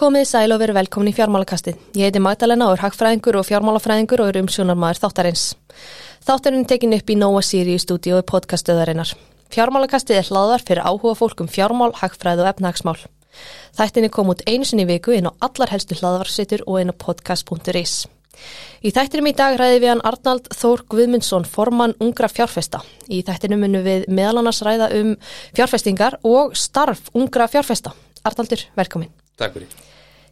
Komið 0.00 0.30
sæl 0.30 0.54
og 0.54 0.62
veru 0.62 0.72
velkomin 0.72 1.10
í 1.10 1.12
fjármálakastið. 1.12 1.74
Ég 1.92 2.08
heiti 2.08 2.20
Magdalena 2.24 2.70
og 2.70 2.78
er 2.78 2.86
hagfræðingur 2.86 3.36
og 3.36 3.44
fjármálafræðingur 3.44 4.22
og 4.24 4.30
er 4.30 4.38
umsjónarmaður 4.40 5.00
þáttarins. 5.02 5.42
Þáttarinn 6.24 6.64
tekin 6.64 6.96
upp 6.96 7.12
í 7.12 7.18
Nóa 7.20 7.42
Siri 7.44 7.74
í 7.76 7.82
stúdíu 7.82 8.22
podkastöðarinnar. 8.30 9.12
Fjármálakastið 9.52 10.22
er 10.22 10.30
hlaðar 10.30 10.64
fyrir 10.64 10.88
áhuga 10.88 11.12
fólk 11.20 11.44
um 11.44 11.52
fjármál, 11.52 11.92
hagfræð 12.00 12.40
og 12.40 12.48
efnahagsmál. 12.54 12.96
Þættinni 13.76 14.08
kom 14.08 14.32
út 14.32 14.40
einu 14.48 14.64
sinni 14.64 14.88
viku 14.88 15.12
inn 15.12 15.28
á 15.28 15.36
allar 15.36 15.74
helstu 15.74 16.00
hlaðvarsettur 16.00 16.64
og 16.64 16.80
inn 16.80 16.96
á 16.96 16.96
podcast.is. 16.96 18.08
Í 18.80 18.96
þættinum 18.96 19.28
í 19.28 19.36
dag 19.36 19.60
ræði 19.60 19.84
við 19.84 19.96
hann 19.98 20.04
Arnald 20.08 20.48
Þór 20.48 20.88
Guðmundsson, 20.88 21.44
formann 21.44 21.98
ungra 22.00 22.32
fjárfesta. 22.32 22.80
Í 23.12 23.20
þættinum 23.28 23.66
munum 23.66 23.84
við 23.84 24.08
meðal 24.08 24.40
annars 24.40 24.64
ræða 24.64 24.94
um 24.96 25.18
fjárfestingar 25.52 26.22
og 26.24 26.56
starf 26.56 27.12
ungra 27.12 27.52
fjárfesta. 27.52 27.92
Arnaldur, 28.24 28.64
velkomin. 28.80 29.12
Takk 29.40 29.56
fyrir. 29.56 29.78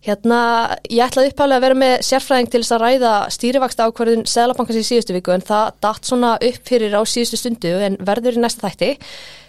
Hérna, 0.06 0.76
ég 0.86 1.02
ætlaði 1.02 1.32
uppháðlega 1.32 1.58
að 1.58 1.64
vera 1.64 1.76
með 1.78 1.92
sérfræðing 2.06 2.50
til 2.52 2.60
þess 2.62 2.74
að 2.76 2.82
ræða 2.84 3.12
stýrivaksta 3.34 3.88
ákvarðun 3.88 4.28
Sælabankans 4.30 4.78
í 4.78 4.86
síðustu 4.86 5.16
viku 5.16 5.34
en 5.34 5.42
það 5.42 5.72
datt 5.82 6.06
svona 6.06 6.36
upp 6.38 6.70
fyrir 6.70 6.94
á 6.94 7.02
síðustu 7.02 7.40
stundu 7.40 7.72
en 7.82 7.98
verður 8.06 8.38
í 8.38 8.44
næsta 8.44 8.68
þætti. 8.68 8.92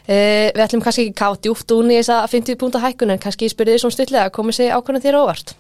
Uh, 0.10 0.50
við 0.56 0.64
ætlum 0.66 0.82
kannski 0.82 1.06
ekki 1.06 1.20
kátt 1.22 1.46
djúft 1.46 1.76
ún 1.76 1.94
í 1.94 2.00
þess 2.00 2.16
að 2.16 2.32
50 2.34 2.60
púnta 2.64 2.82
hækkun 2.82 3.14
en 3.14 3.22
kannski 3.22 3.52
spyrðið 3.54 3.84
svona 3.84 3.98
stutlega 4.00 4.34
koma 4.34 4.56
sér 4.58 4.74
ákvarðan 4.74 5.06
þér 5.06 5.20
óvart. 5.22 5.54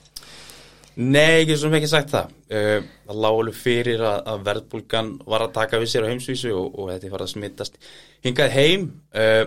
Nei, 0.99 1.45
ekki 1.45 1.61
sem 1.61 1.75
ekki 1.77 1.93
sagt 1.93 2.09
það. 2.15 2.35
Uh, 2.49 2.89
það 3.05 3.23
lág 3.23 3.41
alveg 3.43 3.61
fyrir 3.61 4.01
að, 4.09 4.19
að 4.33 4.45
verðbólgan 4.49 5.15
var 5.29 5.45
að 5.45 5.57
taka 5.61 5.79
við 5.79 5.93
sér 5.93 6.09
á 6.09 6.11
heimsvísu 6.11 6.55
og, 6.57 6.73
og 6.73 6.89
þetta 6.95 7.13
var 7.13 7.27
að 7.27 7.33
smittast 7.37 7.77
hingað 8.25 8.55
heim. 8.57 8.93
Uh, 9.13 9.43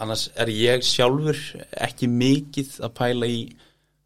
annars 0.00 0.30
er 0.40 0.48
ég 0.56 0.88
sjálfur 0.88 1.36
ekki 1.76 2.08
mikið 2.08 2.78
að 2.80 2.96
pæla 2.96 3.28
í 3.28 3.42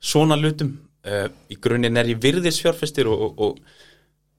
svona 0.04 0.36
lutum 0.40 0.74
uh, 1.08 1.26
í 1.48 1.58
grunninn 1.60 2.00
er 2.00 2.12
ég 2.12 2.20
virðisfjárfestir 2.22 3.08
og, 3.10 3.24
og, 3.24 3.42
og 3.48 3.82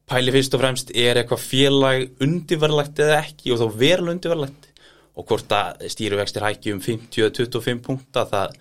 pæli 0.10 0.34
fyrst 0.36 0.56
og 0.56 0.62
fremst 0.62 0.94
er 0.94 1.20
eitthvað 1.20 1.44
félag 1.44 2.24
undirverlegt 2.24 3.02
eða 3.02 3.20
ekki 3.24 3.54
og 3.54 3.62
þá 3.64 3.82
verðal 3.82 4.14
undirverlegt 4.14 4.72
og 5.16 5.28
hvort 5.30 5.54
að 5.56 5.86
stýruvextir 5.92 6.44
hækki 6.46 6.74
um 6.76 6.82
50-25 6.84 7.84
punta 7.84 8.26
það, 8.30 8.58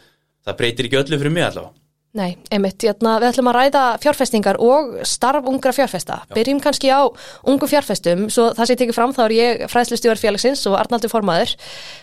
það 0.46 0.61
breytir 0.61 0.88
ekki 0.88 1.00
öllu 1.02 1.19
fyrir 1.19 1.34
mig 1.34 1.48
allavega 1.48 1.74
Nei, 2.14 2.36
einmitt, 2.55 2.78
jæna, 2.86 3.16
við 3.18 3.33
ætlum 3.33 3.48
að 3.50 3.56
ræða 3.56 3.80
fjárfestingar 3.98 4.58
og 4.62 4.92
starf 5.11 5.48
ungra 5.50 5.72
fjárfesta. 5.74 6.20
Já. 6.28 6.34
Byrjum 6.36 6.61
kannski 6.62 6.92
á 6.94 7.02
ungu 7.42 7.66
fjárfestum, 7.66 8.28
svo 8.30 8.52
það 8.55 8.68
sem 8.68 8.77
ég 8.77 8.80
tekið 8.84 8.94
fram 8.94 9.14
þá 9.16 9.22
er 9.24 9.34
ég 9.34 9.64
fræðslustjóðar 9.72 10.20
félagsins 10.22 10.62
og 10.70 10.77
Arnaldur 10.78 11.11
formaður. 11.11 11.56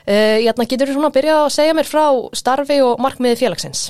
Uh, 0.03 0.43
jæna, 0.43 0.67
getur 0.67 0.91
þú 0.91 0.97
svona 0.97 1.13
að 1.13 1.15
byrja 1.15 1.37
að 1.37 1.47
segja 1.55 1.77
mér 1.79 1.87
frá 1.87 2.03
starfi 2.41 2.81
og 2.83 2.99
markmiði 2.99 3.39
félagsins? 3.39 3.85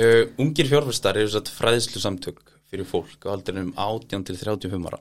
Uh, 0.00 0.30
ungir 0.40 0.64
fjárfæstar 0.64 1.18
eru 1.20 1.28
satt 1.28 1.50
fræðslu 1.52 2.00
samtök 2.00 2.38
fyrir 2.70 2.86
fólk 2.88 3.26
á 3.28 3.34
aldrinum 3.34 3.74
18 3.76 4.22
til 4.24 4.38
35 4.38 4.86
ára. 4.88 5.00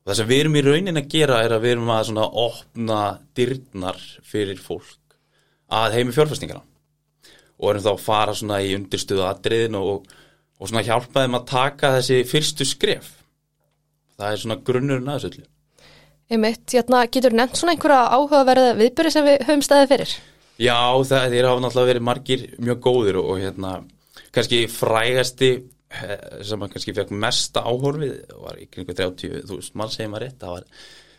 Og 0.00 0.10
það 0.10 0.18
sem 0.18 0.30
við 0.30 0.40
erum 0.42 0.56
í 0.56 0.62
raunin 0.66 0.98
að 0.98 1.10
gera 1.12 1.36
er 1.44 1.54
að 1.54 1.62
við 1.62 1.74
erum 1.76 1.92
að 1.94 2.08
svona 2.08 2.24
opna 2.42 3.02
dyrnar 3.38 4.00
fyrir 4.26 4.58
fólk 4.58 5.14
að 5.70 5.94
heimi 5.98 6.16
fjárfæstingana 6.16 6.64
og 7.60 7.70
erum 7.70 7.84
þá 7.84 7.90
að 7.92 8.02
fara 8.08 8.34
svona 8.34 8.58
í 8.64 8.72
undirstuðu 8.78 9.22
aðriðin 9.28 9.78
og, 9.78 10.10
og 10.58 10.72
svona 10.72 10.82
hjálpa 10.88 11.22
þeim 11.26 11.38
að 11.38 11.46
taka 11.52 11.92
þessi 11.98 12.18
fyrstu 12.32 12.66
skref. 12.66 13.12
Það 14.16 14.32
er 14.32 14.42
svona 14.42 14.58
grunnurinn 14.64 15.12
að 15.12 15.20
þessu 15.20 15.30
öllu. 15.30 15.48
Einmitt, 16.30 16.66
hérna, 16.72 17.04
getur 17.12 17.34
nefnt 17.36 17.62
svona 17.62 17.76
einhverja 17.76 18.02
áhugaverða 18.16 18.74
viðbyrði 18.78 19.14
sem 19.14 19.30
við 19.30 19.40
höfum 19.46 19.64
staðið 19.66 19.94
fyrir? 19.94 20.18
Já, 20.60 20.76
það 21.06 21.38
er 21.38 21.48
hafa 21.48 21.62
náttúrulega 21.64 21.92
verið 21.92 22.06
margir 22.10 22.46
mjög 22.58 22.84
góðir 22.84 23.22
og, 23.22 23.30
og 23.32 23.42
hérna 23.46 23.78
kannski 24.34 24.64
frægasti 24.70 25.50
eh, 25.56 26.16
sem 26.46 26.62
að 26.62 26.74
kannski 26.74 26.96
fekk 26.96 27.12
mesta 27.24 27.64
áhorfið 27.66 28.16
var 28.40 28.58
í 28.60 28.66
kringu 28.70 28.96
30.000 28.96 29.78
mann 29.78 29.92
segir 29.92 30.10
maður 30.12 30.26
rétt, 30.26 30.38
það 30.42 30.56
var 30.56 30.66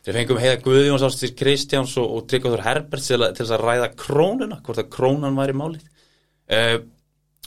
þeir 0.05 0.17
fengum 0.17 0.41
heiða 0.41 0.61
Guðjóns 0.65 1.05
Ástis 1.05 1.35
Kristjáns 1.37 1.97
og, 2.01 2.15
og 2.15 2.25
Tryggvaður 2.29 2.65
Herbert 2.65 3.05
til, 3.05 3.21
til 3.37 3.47
að 3.47 3.65
ræða 3.65 3.91
krónuna, 3.99 4.61
hvort 4.65 4.81
að 4.81 4.89
krónan 4.95 5.37
væri 5.37 5.57
málið. 5.57 5.85
Uh, 6.51 6.79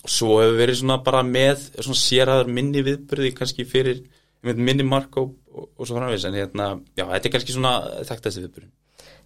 svo 0.04 0.38
hefur 0.38 0.60
verið 0.60 0.78
svona 0.78 1.00
bara 1.04 1.24
með 1.26 1.66
svona 1.80 1.98
sérhaður 1.98 2.52
minni 2.54 2.84
viðbyrði 2.84 3.32
kannski 3.36 3.66
fyrir 3.68 4.04
minni 4.44 4.84
mark 4.86 5.16
og, 5.20 5.34
og 5.50 5.82
svo 5.82 5.96
framvegis. 5.96 6.28
En 6.28 6.38
hérna, 6.38 6.70
já, 6.94 7.06
þetta 7.08 7.28
er 7.28 7.34
kannski 7.34 7.56
svona 7.56 7.74
þekktast 8.06 8.42
viðbyrðin 8.42 8.72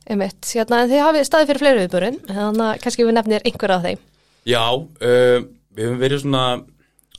Einmitt, 0.09 0.41
hérna, 0.55 0.83
en 0.83 0.89
þið 0.89 1.03
hafið 1.05 1.25
staðið 1.29 1.51
fyrir 1.51 1.61
fleiri 1.61 1.81
viðbúrin, 1.83 2.15
þannig 2.31 2.65
að 2.65 2.79
kannski 2.85 3.05
við 3.05 3.15
nefnir 3.19 3.43
einhver 3.45 3.73
af 3.75 3.83
þeim. 3.85 4.05
Já, 4.49 4.63
uh, 4.73 5.41
við 5.79 5.87
hefum 5.87 6.03
verið 6.03 6.23
svona, 6.25 6.45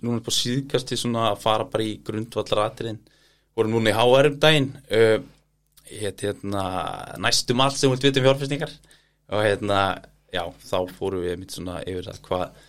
núna 0.03 0.23
på 0.23 0.35
síðkasti 0.35 0.97
svona 0.99 1.29
að 1.31 1.43
fara 1.43 1.67
bara 1.71 1.85
í 1.87 1.97
grundvallaratriðin, 2.05 3.01
vorum 3.55 3.75
núna 3.75 3.93
í 3.93 3.97
HR 3.97 4.31
um 4.31 4.39
daginn, 4.43 4.71
uh, 4.91 5.19
hérna, 5.89 6.63
næstum 7.23 7.63
allt 7.63 7.79
sem 7.79 7.91
við 7.91 8.09
vitum 8.09 8.25
fjárfæsningar 8.27 8.73
og 9.29 9.45
hérna, 9.45 9.83
já, 10.33 10.43
þá 10.69 10.77
fórum 10.97 11.23
við 11.23 11.39
mitt 11.41 11.55
svona 11.55 11.79
yfir 11.87 12.11
að 12.11 12.19
hvað, 12.27 12.65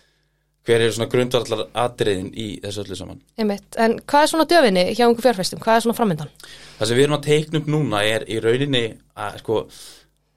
hver 0.65 0.83
er 0.85 0.93
svona 0.95 1.09
grundvallaratriðin 1.11 2.31
í 2.37 2.47
þessu 2.63 2.85
öllu 2.85 2.97
saman. 2.97 3.21
Einmitt, 3.41 3.69
en 3.81 3.97
hvað 4.05 4.25
er 4.25 4.31
svona 4.31 4.49
döfinni 4.49 4.85
hjá 4.93 5.05
einhver 5.07 5.27
fjárfæstum, 5.27 5.61
hvað 5.63 5.77
er 5.77 5.85
svona 5.85 5.97
framöndan? 5.97 6.35
Það 6.77 6.91
sem 6.91 6.99
við 6.99 7.07
erum 7.07 7.17
að 7.17 7.27
teikna 7.27 7.61
upp 7.61 7.71
núna 7.75 8.03
er 8.07 8.25
í 8.29 8.39
rauninni 8.41 8.85
að, 9.17 9.39
sko, 9.41 9.63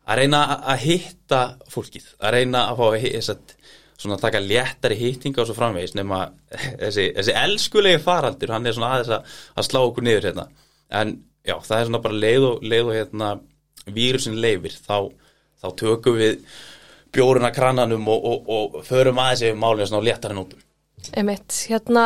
að 0.05 0.23
reyna 0.23 0.45
að 0.75 0.87
hitta 0.89 1.43
fólkið, 1.73 2.09
að 2.21 2.39
reyna 2.39 2.67
að 2.71 2.81
fá 2.81 2.87
að 2.91 3.55
svona 4.05 4.21
taka 4.21 4.43
léttari 4.43 4.99
hittinga 5.01 5.43
og 5.43 5.49
svo 5.49 5.57
framvegis 5.57 5.97
nema 5.99 6.27
þessi, 6.53 7.09
þessi 7.17 7.37
elskulegi 7.45 8.03
faraldur, 8.05 8.53
hann 8.55 8.69
er 8.69 8.77
svona 8.77 8.93
aðeins 8.97 9.15
að, 9.17 9.35
að 9.57 9.69
slá 9.69 9.81
okkur 9.83 10.07
niður 10.07 10.29
hérna, 10.29 10.47
en 11.01 11.17
já, 11.45 11.57
það 11.57 11.79
er 11.79 11.89
svona 11.91 12.03
bara 12.05 12.23
leið 12.27 12.49
og, 12.51 12.69
leið 12.75 12.91
og 12.91 12.99
hérna 12.99 13.33
vírusin 13.95 14.39
leifir, 14.41 14.77
þá, 14.85 15.11
þá 15.63 15.69
tökum 15.81 16.21
við 16.21 16.39
bjóruna 17.15 17.51
krananum 17.55 18.07
og, 18.11 18.31
og, 18.31 18.55
og 18.55 18.87
förum 18.87 19.21
aðeins 19.23 19.49
yfir 19.49 19.59
málinu 19.61 19.89
svona 19.89 20.09
léttari 20.09 20.37
nótum. 20.37 20.63
Einmitt, 21.13 21.53
hérna, 21.69 22.05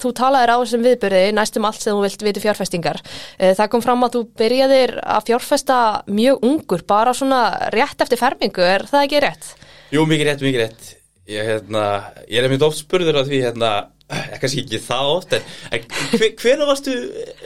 þú 0.00 0.12
talaðir 0.16 0.54
á 0.54 0.62
þessum 0.62 0.86
viðbyrði 0.86 1.34
næstum 1.36 1.66
allt 1.68 1.82
sem 1.82 1.92
þú 1.92 2.06
vilt 2.06 2.24
viti 2.24 2.40
fjárfestingar. 2.40 3.02
Eh, 3.36 3.52
það 3.58 3.70
kom 3.74 3.84
fram 3.84 4.06
að 4.06 4.16
þú 4.16 4.22
byrjaðir 4.40 4.94
að 5.02 5.26
fjárfesta 5.28 5.78
mjög 6.08 6.46
ungur, 6.48 6.86
bara 6.88 7.12
svona 7.16 7.42
rétt 7.74 8.00
eftir 8.04 8.20
fermingu, 8.20 8.64
er 8.64 8.86
það 8.88 9.06
ekki 9.06 9.22
rétt? 9.26 9.52
Jú, 9.92 10.06
mikið 10.08 10.30
rétt, 10.30 10.46
mikið 10.46 10.64
rétt. 10.64 10.92
Ég, 11.30 11.46
hérna, 11.46 11.84
ég 12.26 12.40
er 12.40 12.48
einmitt 12.48 12.64
oft 12.66 12.80
spurður 12.80 13.20
á 13.20 13.22
því, 13.22 13.38
hérna, 13.44 13.70
kannski 14.42 14.64
ekki 14.64 14.80
það 14.82 15.12
oft, 15.12 15.36
en, 15.36 15.46
en 15.70 15.86
hver, 16.16 16.32
hvernig 16.40 16.68
varstu 16.68 16.96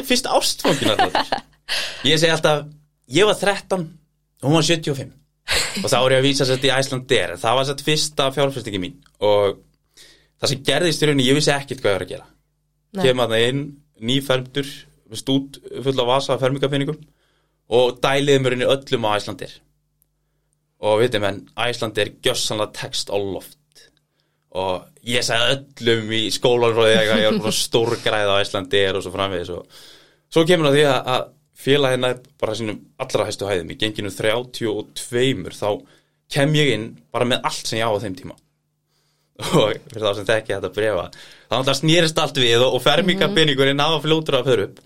fyrst 0.08 0.30
ástfóngin 0.32 0.94
alltaf? 0.94 1.34
Ég 2.06 2.20
segi 2.22 2.32
alltaf, 2.32 2.64
ég 3.12 3.28
var 3.28 3.36
13 3.40 3.84
og 3.84 4.48
hún 4.48 4.58
var 4.58 4.66
75 4.66 5.12
og 5.82 5.90
þá 5.90 5.96
er 5.98 6.14
ég 6.14 6.20
að 6.20 6.26
vísa 6.26 6.46
sér 6.48 6.62
til 6.62 6.72
Æslandir, 6.74 7.34
það 7.42 7.58
var 7.58 7.68
sér 7.68 7.82
fyrsta 7.86 8.28
fjárfestingi 8.34 8.80
mín. 8.82 8.96
Og 9.22 9.58
það 10.40 10.52
sem 10.52 10.64
gerðist 10.66 11.04
í 11.04 11.08
rauninni, 11.08 11.26
ég 11.28 11.38
vissi 11.38 11.52
ekkert 11.54 11.82
hvað 11.82 11.92
ég 11.92 11.98
var 11.98 12.06
að 12.06 12.12
gera. 12.14 12.26
Kemur 12.96 13.26
að 13.26 13.34
það 13.34 13.46
inn, 13.50 13.62
nýfermdur 14.10 14.72
stút 15.20 15.60
full 15.84 16.00
af 16.02 16.08
vasa 16.08 16.38
fermingafinningum 16.40 16.98
og 17.76 18.00
dæliði 18.02 18.42
mér 18.42 18.56
inn 18.56 18.64
í 18.64 18.70
öllum 18.72 19.06
á 19.06 19.10
Æslandir 19.18 19.54
og 20.86 21.00
veitum 21.00 21.24
en 21.28 21.38
Æslandir 21.66 22.12
gjössanlega 22.24 22.74
text 22.80 23.12
á 23.12 23.16
loft 23.16 23.56
og 24.56 25.06
ég 25.06 25.24
segði 25.26 25.56
öllum 25.56 26.12
í 26.16 26.22
skólanróði 26.34 26.96
að 26.96 27.10
ég 27.10 27.28
var 27.28 27.42
bara 27.44 27.56
stórgræð 27.58 28.32
á 28.32 28.40
Æslandir 28.40 28.96
og 28.96 29.04
svo 29.04 29.12
framvegis 29.14 29.52
og 29.54 29.80
svo 30.32 30.44
kemur 30.48 30.70
það 30.70 30.78
því 30.78 30.86
að 30.92 31.26
félagina 31.66 32.12
er 32.14 32.24
bara 32.40 32.56
sínum 32.56 32.80
allra 33.00 33.28
hæstu 33.28 33.48
hæðum. 33.48 33.70
Í 33.72 33.78
genginu 33.80 34.12
32 34.12 35.54
þá 35.56 35.70
kem 36.32 36.58
ég 36.58 36.72
inn 36.74 36.90
bara 37.14 37.28
með 37.28 37.48
allt 37.48 37.70
sem 37.70 37.80
ég 37.80 37.88
á 37.88 37.92
á 37.92 38.02
þeim 38.02 38.18
tíma. 38.18 38.36
Og 39.36 39.72
fyrir 39.92 40.04
þá 40.04 40.12
sem 40.16 40.28
þekki 40.28 40.54
þetta 40.54 40.72
brefa 40.72 41.08
þá 41.12 41.54
náttúrulega 41.54 41.78
snýrist 41.80 42.20
allt 42.22 42.38
við 42.40 42.62
og, 42.64 42.76
og 42.78 42.84
fermingabiningurinn 42.84 43.82
á 43.82 44.00
fljótur 44.00 44.38
að 44.40 44.50
fyrir 44.50 44.68
upp. 44.70 44.84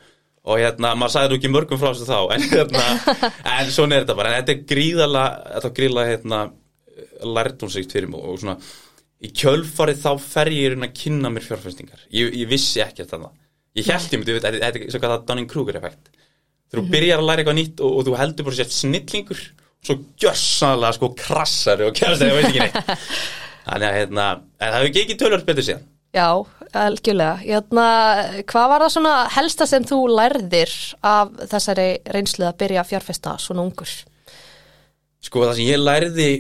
Og 0.50 0.56
hérna, 0.56 0.94
maður 0.96 1.12
sagði 1.14 1.30
nú 1.30 1.36
ekki 1.36 1.50
mörgum 1.52 1.80
frá 1.80 1.90
þessu 1.92 2.06
þá 2.08 2.20
en 2.34 2.44
hérna, 2.48 2.84
en 3.60 3.72
svona 3.72 3.98
er 3.98 4.06
þetta 4.06 4.16
bara. 4.18 4.32
En 4.32 4.40
þetta 4.40 4.54
er 4.54 4.62
gríðala, 4.72 5.24
þetta 5.54 5.68
er 5.68 5.74
gríðala 5.76 6.06
hérna, 6.08 6.38
lærtumsvíkt 7.36 7.92
fyrir 7.92 8.10
mig 8.10 8.24
og 8.24 8.40
svona, 8.40 8.56
í 9.20 9.32
kjölfarið 9.36 10.02
þá 10.04 10.10
fer 10.24 10.52
ég 10.54 10.76
að 10.78 10.96
kynna 10.96 11.32
mér 11.32 11.46
fjárfæstingar 11.46 12.06
ég, 12.08 12.32
ég 12.42 12.50
vissi 12.50 12.82
ekki 12.84 13.04
þetta 13.04 13.32
ég 13.76 13.90
held 13.90 14.14
ég 14.14 14.22
myndi, 14.22 14.38
þetta 14.40 14.70
er 14.70 14.92
svona 14.94 15.14
það 15.16 15.26
Dunning-Kruger 15.28 15.80
effekt 15.80 16.12
þú 16.70 16.84
mm. 16.84 16.92
byrjar 16.94 17.20
að 17.20 17.28
læra 17.28 17.42
eitthvað 17.42 17.58
nýtt 17.60 17.82
og, 17.84 17.98
og 17.98 18.08
þú 18.08 18.16
heldur 18.20 18.48
bara 18.48 18.60
sér 18.60 18.72
snillingur 18.74 19.44
og 19.44 19.86
svo 19.88 19.98
gjörsanlega 20.20 20.96
sko 20.96 21.12
krassar 21.18 21.84
og 21.86 21.94
kjærst 21.96 22.22
það, 22.22 22.30
ég 22.30 22.40
veit 22.40 22.50
ekki 22.50 22.64
neitt 22.66 22.98
Þannig 23.70 23.86
að 23.86 23.96
hérna, 23.98 24.26
það 24.58 24.76
hefur 24.76 25.00
ekki 25.02 25.16
tölvöld 25.20 25.46
betur 25.46 25.66
síðan. 25.66 25.82
Já, 26.16 26.28
algjörlega. 26.80 27.34
Hérna, 27.44 27.86
hvað 28.50 28.68
var 28.72 28.84
það 28.84 28.92
svona 28.96 29.14
helsta 29.36 29.66
sem 29.70 29.86
þú 29.86 29.98
lærðir 30.10 30.76
af 31.06 31.34
þessari 31.52 31.88
reynslu 32.16 32.48
að 32.48 32.56
byrja 32.64 32.82
að 32.82 32.92
fjárfesta 32.94 33.36
svona 33.42 33.66
ungur? 33.68 33.92
Sko 35.20 35.44
það 35.44 35.58
sem 35.58 35.68
ég 35.68 35.82
lærði 35.82 36.30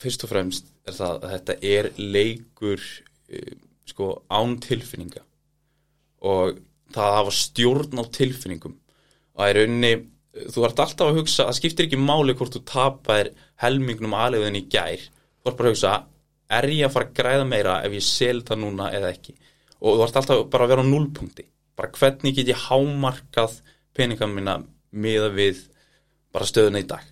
fyrst 0.00 0.24
og 0.26 0.32
fremst 0.32 0.70
er 0.88 0.96
það 0.96 1.16
að 1.16 1.34
þetta 1.34 1.56
er 1.70 1.90
leikur 1.98 2.80
uh, 2.84 3.52
sko 3.88 4.10
án 4.30 4.56
tilfinninga. 4.62 5.24
Og 6.26 6.60
það 6.94 7.06
að 7.06 7.18
hafa 7.18 7.36
stjórn 7.38 8.02
á 8.02 8.04
tilfinningum. 8.16 8.78
Og 9.34 9.42
það 9.42 9.52
er 9.52 9.62
unni 9.66 9.92
þú 10.54 10.66
ert 10.66 10.82
alltaf 10.84 11.10
að 11.10 11.20
hugsa, 11.20 11.46
það 11.48 11.58
skiptir 11.58 11.88
ekki 11.88 12.00
máli 12.00 12.36
hvort 12.38 12.54
þú 12.54 12.64
tapar 12.68 13.32
helmingnum 13.62 14.14
aðleiðin 14.14 14.60
í 14.60 14.66
gær. 14.70 15.06
Þú 15.40 15.50
ert 15.50 15.58
bara 15.58 15.70
að 15.70 15.74
hugsa 15.74 15.94
er 16.50 16.68
ég 16.74 16.86
að 16.86 16.94
fara 16.96 17.08
að 17.08 17.16
græða 17.20 17.46
meira 17.48 17.78
ef 17.86 17.94
ég 17.94 18.04
sel 18.04 18.42
það 18.46 18.62
núna 18.64 18.90
eða 18.94 19.14
ekki? 19.14 19.34
Og 19.80 19.96
þú 19.96 20.04
ert 20.06 20.20
alltaf 20.20 20.44
bara 20.52 20.66
að 20.66 20.72
vera 20.74 20.84
á 20.84 20.90
núlpunkti 20.90 21.46
bara 21.80 21.92
hvernig 21.96 22.36
get 22.36 22.52
ég 22.52 22.66
hámarkað 22.68 23.60
peningam 23.96 24.34
minna 24.36 24.58
miða 24.92 25.30
við 25.32 25.64
bara 26.34 26.48
stöðuna 26.48 26.82
í 26.82 26.88
dag 26.88 27.06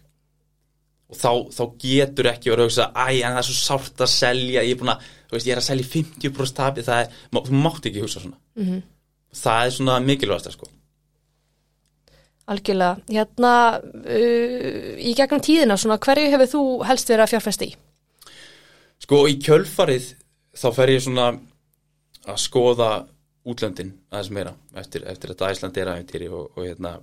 og 1.08 1.16
þá, 1.16 1.30
þá 1.56 1.62
getur 1.80 2.28
ekki 2.32 2.52
verið 2.52 2.64
að 2.64 2.68
hugsa 2.68 2.88
æ, 2.92 3.08
en 3.22 3.32
það 3.32 3.40
er 3.40 3.48
svo 3.48 3.58
sárt 3.58 4.02
að 4.04 4.12
selja 4.12 4.64
ég 4.66 4.74
er 4.74 5.06
þú 5.28 5.36
veist, 5.36 5.46
ég 5.48 5.54
er 5.54 5.60
að 5.62 5.68
selja 5.68 5.90
50% 5.92 6.58
tapi 6.58 6.84
það 6.84 7.04
er, 7.04 7.22
má- 7.32 7.44
þú 7.46 7.62
mátt 7.64 7.88
ekki 7.88 8.04
hugsa 8.04 8.20
svona 8.20 8.38
-hmm. 8.56 8.82
það 9.44 9.66
er 9.66 9.70
svona 9.70 10.00
mikilvægast 10.00 10.52
sko. 10.52 10.68
Algjörlega. 12.48 12.96
Hérna, 13.12 13.80
uh, 13.84 14.96
í 14.96 15.12
gegnum 15.14 15.40
tíðina, 15.44 15.76
svona, 15.76 15.98
hverju 15.98 16.30
hefur 16.32 16.48
þú 16.54 16.62
helst 16.88 17.10
verið 17.10 17.24
að 17.24 17.32
fjárfesta 17.34 17.64
í? 17.64 17.74
Sko 18.98 19.28
í 19.28 19.36
kjölfarið 19.36 20.14
þá 20.56 20.68
fer 20.74 20.88
ég 20.88 21.02
svona 21.02 21.26
að 22.28 22.38
skoða 22.42 23.06
útlöndin 23.48 23.92
aðeins 24.10 24.30
meira 24.30 24.54
eftir, 24.74 25.04
eftir 25.08 25.30
að 25.30 25.50
Æsland 25.50 25.76
er 25.76 25.92
aðeintýri 25.92 26.28
og, 26.28 26.50
og 26.56 26.64
hérna 26.64 26.98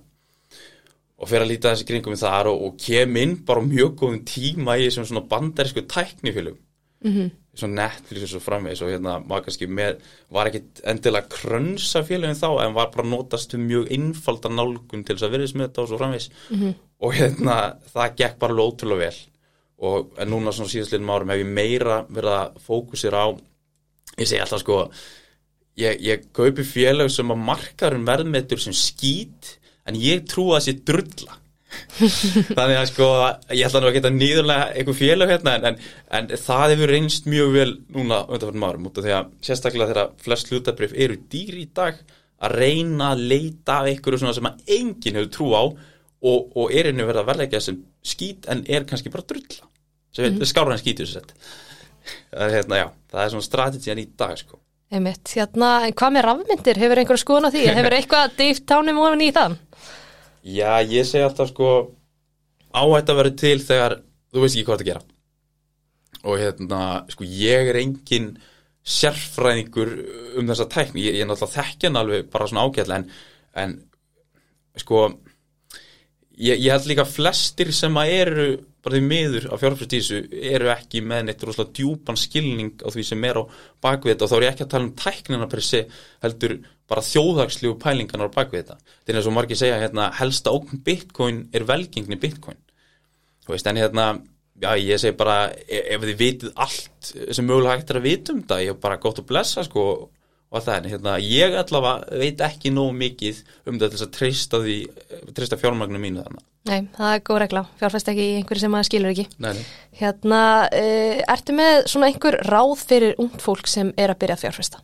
og 1.16 1.30
fer 1.30 1.42
að 1.42 1.50
líta 1.52 1.72
þessi 1.72 1.88
kringum 1.88 2.18
þar 2.20 2.50
og, 2.52 2.62
og 2.66 2.78
kem 2.80 3.16
inn 3.22 3.36
bara 3.48 3.64
mjög 3.64 3.94
góðum 4.00 4.22
tíma 4.28 4.76
í 4.80 4.90
svona 4.92 5.24
bandarísku 5.30 5.86
tæknifélum 5.88 6.58
mm 7.04 7.12
-hmm. 7.12 7.30
svona 7.54 7.74
Netflix 7.82 8.22
og 8.22 8.28
svo 8.28 8.40
framvegis 8.40 8.82
og 8.82 8.90
hérna 8.90 9.28
var 9.28 9.42
kannski 9.42 9.66
með 9.66 9.96
var 10.30 10.46
ekkit 10.46 10.80
endilega 10.84 11.28
krönsa 11.28 12.02
félagin 12.02 12.42
þá 12.42 12.66
en 12.66 12.74
var 12.74 12.90
bara 12.90 13.08
notast 13.08 13.54
um 13.54 13.60
mjög 13.60 13.90
einfalda 13.90 14.48
nálgun 14.48 15.04
til 15.04 15.16
þess 15.16 15.26
að 15.26 15.30
verðis 15.30 15.54
með 15.54 15.66
þetta 15.66 15.82
og 15.82 15.88
svo 15.88 15.98
framvegis 15.98 16.30
-hmm. 16.50 16.74
og 17.00 17.14
hérna 17.14 17.76
það 17.94 18.16
gekk 18.16 18.38
bara 18.38 18.52
alveg 18.52 18.66
ótrúlega 18.66 18.98
vel 18.98 19.16
og 19.78 20.12
en 20.18 20.30
núna 20.30 20.52
svona 20.52 20.68
síðastlinnum 20.68 21.10
árum 21.10 21.30
hef 21.30 21.38
ég 21.38 21.46
meira 21.46 22.06
verið 22.08 22.32
að 22.32 22.52
fókusera 22.66 23.18
á 23.24 23.28
ég 24.18 24.26
segi 24.28 24.40
alltaf 24.40 24.60
sko 24.60 24.90
ég, 25.76 26.00
ég 26.00 26.32
kaupi 26.32 26.64
félag 26.64 27.10
sem 27.10 27.30
að 27.30 27.44
markarum 27.50 28.06
verðmetur 28.08 28.58
sem 28.58 28.72
skít 28.72 29.58
en 29.86 29.98
ég 30.00 30.24
trú 30.28 30.48
að 30.50 30.58
það 30.58 30.64
sé 30.66 30.74
drulla. 30.90 31.38
Þannig 32.56 32.78
að 32.78 32.86
sko 32.92 33.08
ég 33.52 33.66
ætla 33.66 33.82
nú 33.82 33.88
að 33.90 33.96
geta 33.98 34.12
nýðurlega 34.14 34.68
einhver 34.78 34.96
félag 34.96 35.32
hérna 35.34 35.56
en, 35.56 35.66
en, 35.68 35.80
en 36.18 36.30
það 36.40 36.72
hefur 36.72 36.92
reynst 36.94 37.26
mjög 37.28 37.50
vel 37.56 37.72
núna 37.96 38.22
undanfjörnum 38.24 38.68
árum 38.68 38.86
út 38.88 39.00
af 39.00 39.06
því 39.06 39.14
að 39.16 39.34
sérstaklega 39.48 39.90
þegar 39.90 40.14
flest 40.24 40.52
hlutabrif 40.52 40.94
eru 40.94 41.18
dýri 41.32 41.66
í 41.66 41.68
dag 41.76 41.98
að 42.46 42.56
reyna 42.62 43.10
að 43.12 43.26
leita 43.32 43.80
af 43.80 43.90
einhverju 43.90 44.22
svona 44.22 44.36
sem 44.38 44.48
að 44.48 44.72
enginn 44.78 45.20
hefur 45.20 45.32
trú 45.36 45.50
á 45.52 45.62
og, 45.66 46.56
og 46.56 46.72
er 46.72 46.90
einu 46.90 47.04
verið 47.04 47.22
að 47.22 47.30
verðleika 47.32 47.62
sem 47.64 47.82
skít 48.06 48.48
en 48.52 48.64
er 48.70 48.86
kannski 48.88 49.12
bara 49.12 49.26
drulla. 49.28 49.68
Sem 50.16 50.30
mm. 50.32 50.46
skára 50.48 50.76
hann 50.76 51.06
sett 51.10 51.34
það 52.30 52.44
er 52.46 52.54
hérna 52.54 52.80
já, 52.80 52.86
það 53.12 53.22
er 53.22 53.34
svona 53.34 53.46
strategiðan 53.46 54.02
í 54.02 54.06
dag 54.18 54.38
sko 54.40 54.60
Einmitt, 54.94 55.32
hérna, 55.34 55.70
en 55.86 55.94
hvað 55.98 56.12
með 56.14 56.26
rafmyndir? 56.28 56.78
Hefur 56.78 57.00
einhver 57.02 57.18
skoðun 57.18 57.48
á 57.48 57.54
því? 57.54 57.62
Hefur 57.78 57.96
eitthvað 57.96 58.36
dýft 58.38 58.66
tánum 58.70 59.00
ofan 59.02 59.24
í 59.26 59.32
það? 59.34 59.56
Já, 60.46 60.72
ég 60.86 61.08
segi 61.08 61.24
alltaf 61.26 61.50
sko 61.50 61.70
áhætt 62.76 63.10
að 63.10 63.18
vera 63.20 63.32
til 63.42 63.56
þegar 63.64 63.96
þú 64.30 64.44
veist 64.44 64.58
ekki 64.58 64.66
hvað 64.68 64.82
það 64.82 64.90
gera 64.92 65.04
og 66.26 66.40
hérna, 66.40 66.80
sko 67.12 67.26
ég 67.28 67.70
er 67.70 67.78
engin 67.80 68.30
sérfræðingur 68.86 69.92
um 70.38 70.50
þessa 70.50 70.68
tækni, 70.70 71.04
ég, 71.06 71.18
ég 71.18 71.24
er 71.24 71.30
náttúrulega 71.30 71.54
þekkjan 71.56 72.00
alveg 72.00 72.28
bara 72.30 72.48
svona 72.50 72.66
ágætlega 72.66 72.98
en, 73.00 73.06
en 73.62 73.74
sko 74.82 75.02
ég, 76.38 76.54
ég 76.54 76.70
held 76.70 76.88
líka 76.90 77.06
flestir 77.08 77.72
sem 77.74 77.98
að 77.98 78.12
eru 78.20 78.48
bara 78.86 79.00
því 79.00 79.06
miður 79.10 79.46
á 79.50 79.54
fjárfæstísu 79.58 80.18
eru 80.46 80.68
ekki 80.70 81.00
með 81.02 81.24
neitt 81.26 81.40
rosalega 81.42 81.74
djúpan 81.74 82.18
skilning 82.20 82.84
á 82.86 82.88
því 82.94 83.02
sem 83.08 83.24
er 83.26 83.40
á 83.42 83.42
bakvið 83.82 84.12
þetta. 84.12 84.26
Og 84.26 84.30
þá 84.30 84.36
er 84.36 84.44
ég 84.44 84.52
ekki 84.54 84.64
að 84.66 84.70
tala 84.74 84.86
um 84.86 84.92
tæknina 85.00 85.48
per 85.50 85.62
se 85.66 85.80
heldur 86.22 86.54
bara 86.86 87.02
þjóðhagslíu 87.02 87.74
pælinganar 87.82 88.30
á 88.30 88.36
bakvið 88.36 88.62
þetta. 88.62 88.78
Þetta 89.00 89.12
er 89.12 89.18
eins 89.18 89.28
og 89.32 89.34
margir 89.34 89.58
segja 89.58 89.82
hérna 89.82 90.06
helsta 90.20 90.54
ókn 90.54 90.84
bitcoin 90.86 91.42
er 91.50 91.66
velgengni 91.66 92.20
bitcoin. 92.22 92.62
Þú 93.42 93.56
veist 93.56 93.70
en 93.72 93.82
hérna 93.82 94.08
já 94.62 94.70
ég 94.78 95.02
segi 95.02 95.18
bara 95.18 95.38
e- 95.66 95.84
ef 95.96 96.06
þið 96.06 96.20
vitið 96.22 96.52
allt 96.54 97.10
sem 97.10 97.44
mögulega 97.44 97.74
hægt 97.74 97.90
er 97.90 97.98
að 97.98 98.06
vita 98.06 98.32
um 98.36 98.44
þetta 98.44 98.62
ég 98.62 98.76
er 98.76 98.82
bara 98.86 99.02
gott 99.02 99.18
að 99.18 99.32
blessa 99.32 99.66
sko 99.66 99.88
og 100.06 100.62
það. 100.62 100.76
En 100.78 100.92
hérna 100.94 101.18
ég 101.18 101.58
allavega 101.58 102.22
veit 102.22 102.50
ekki 102.52 102.70
nóg 102.70 102.94
mikið 103.02 103.42
um 103.66 103.80
þetta 103.82 103.96
til 103.98 104.06
að 104.06 104.14
treysta 104.20 104.62
treysta 105.34 105.58
fjármagnum 105.58 106.06
mínu 106.06 106.22
þannig 106.22 106.52
Nei, 106.66 106.88
það 106.96 107.12
er 107.12 107.22
góð 107.26 107.38
regla, 107.44 107.62
fjárfesta 107.78 108.12
ekki 108.12 108.24
í 108.24 108.36
einhverju 108.40 108.64
sem 108.64 108.72
maður 108.74 108.88
skilur 108.88 109.12
ekki. 109.12 109.26
Nei, 109.42 109.52
nei. 109.54 109.64
Hérna, 110.00 110.40
uh, 110.66 111.20
ertu 111.36 111.54
með 111.56 111.76
svona 111.92 112.08
einhver 112.10 112.38
ráð 112.48 112.74
fyrir 112.82 113.14
ungt 113.22 113.42
fólk 113.44 113.70
sem 113.70 113.92
er 113.94 114.12
að 114.12 114.20
byrja 114.24 114.38
að 114.38 114.42
fjárfesta? 114.46 114.82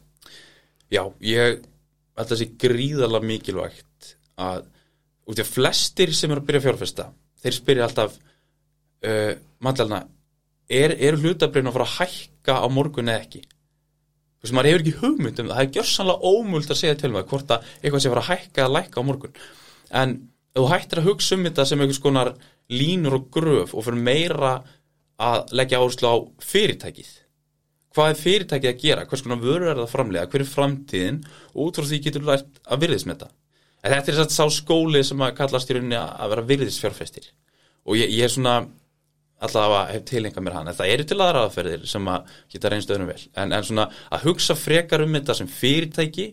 Já, 0.93 1.03
ég 1.27 1.43
held 1.43 1.67
að 2.21 2.31
það 2.31 2.41
sé 2.43 2.49
gríðarlega 2.63 3.29
mikilvægt 3.33 4.13
að 4.43 4.67
út 5.33 5.43
af 5.43 5.51
flestir 5.57 6.13
sem 6.15 6.31
eru 6.31 6.43
að 6.43 6.49
byrja 6.51 6.63
að 6.63 6.67
fjárfesta 6.69 7.09
þeir 7.43 7.57
spyrja 7.57 7.87
alltaf 7.89 8.19
uh, 8.19 9.33
mannlega, 9.63 10.05
er, 10.71 10.95
er 10.99 11.19
hlutabrifin 11.19 11.71
að 11.71 11.79
fara 11.79 11.89
að 11.89 11.97
hækka 11.99 12.59
á 12.63 12.67
morgun 12.71 13.11
eða 13.11 13.25
ekki? 13.25 13.43
Þú 13.43 14.47
veist, 14.47 14.55
maður 14.59 14.71
hefur 14.71 14.85
ekki 14.85 15.01
hugmynd 15.01 15.41
um 15.41 15.49
það, 15.49 15.57
það 15.57 15.65
er 15.65 15.75
gjörsanlega 15.79 16.31
ómult 16.33 16.71
að 16.71 16.81
segja 16.81 16.99
til 16.99 17.13
mig 17.15 17.27
hvort 17.31 17.55
að 17.55 17.67
eitthvað 17.81 18.03
sé 18.03 18.11
að 18.11 18.15
fara 18.15 18.23
að 18.23 18.31
hækka 18.33 18.63
eða 18.63 18.75
lækka 18.77 19.03
á 19.03 19.09
morgun 19.09 19.37
en 20.03 20.15
þú 20.57 20.69
hættir 20.71 21.03
að 21.03 21.11
hugsa 21.11 21.37
um 21.39 21.47
þetta 21.49 21.67
sem 21.69 21.83
einhvers 21.83 22.03
konar 22.03 22.35
línur 22.73 23.19
og 23.19 23.29
gröf 23.35 23.75
og 23.75 23.87
fyrir 23.87 24.07
meira 24.09 24.55
að 25.23 25.53
leggja 25.57 25.81
áherslu 25.81 26.09
á 26.09 26.17
fyrirtækið 26.43 27.13
hvað 27.93 28.11
er 28.11 28.21
fyrirtækið 28.21 28.71
að 28.71 28.83
gera, 28.83 29.07
hvers 29.09 29.23
konar 29.25 29.41
vörur 29.43 29.71
er 29.71 29.77
það 29.77 29.87
að 29.87 29.93
framlega, 29.93 30.29
hver 30.33 30.45
er 30.45 30.49
framtíðin? 30.49 31.23
Og 31.53 31.69
út 31.69 31.79
frá 31.79 31.89
því 31.89 31.99
getur 32.07 32.29
lært 32.29 32.61
að 32.65 32.85
virðis 32.87 33.07
með 33.09 33.19
þetta 33.19 33.33
en 33.83 33.97
þetta 33.97 34.13
er 34.13 34.19
þess 34.19 34.29
að 34.29 34.37
sá 34.37 34.59
skóli 34.61 35.03
sem 35.07 35.25
að 35.25 35.35
kallast 35.41 35.73
í 35.73 35.77
rauninni 35.77 35.99
að 35.99 36.29
vera 36.33 36.45
virðisfjárfestir. 36.51 37.25
Og 37.83 37.99
ég, 37.99 38.13
ég 38.15 38.29
er 38.29 38.31
svona 38.31 38.53
alltaf 39.43 39.75
að 39.75 39.91
hef 39.91 40.05
tilengað 40.07 40.47
mér 40.47 40.55
hann 40.55 40.71
en 40.71 40.77
það 40.79 40.93
eru 40.95 41.07
til 41.11 41.19
aðra 41.19 41.43
aðferðir 41.49 41.89
sem 41.91 42.13
að 42.13 42.37
geta 42.55 42.71
reynst 42.71 42.93
öðrum 42.95 43.11
vel. 43.11 43.25
En, 43.35 43.57
en 43.57 43.67
svona 43.67 43.89
að 44.15 44.29
hugsa 44.29 44.55
frekar 44.59 45.03
um 45.03 45.19
þetta 45.19 45.37
sem 45.41 45.51
fyrirtæki 45.51 46.29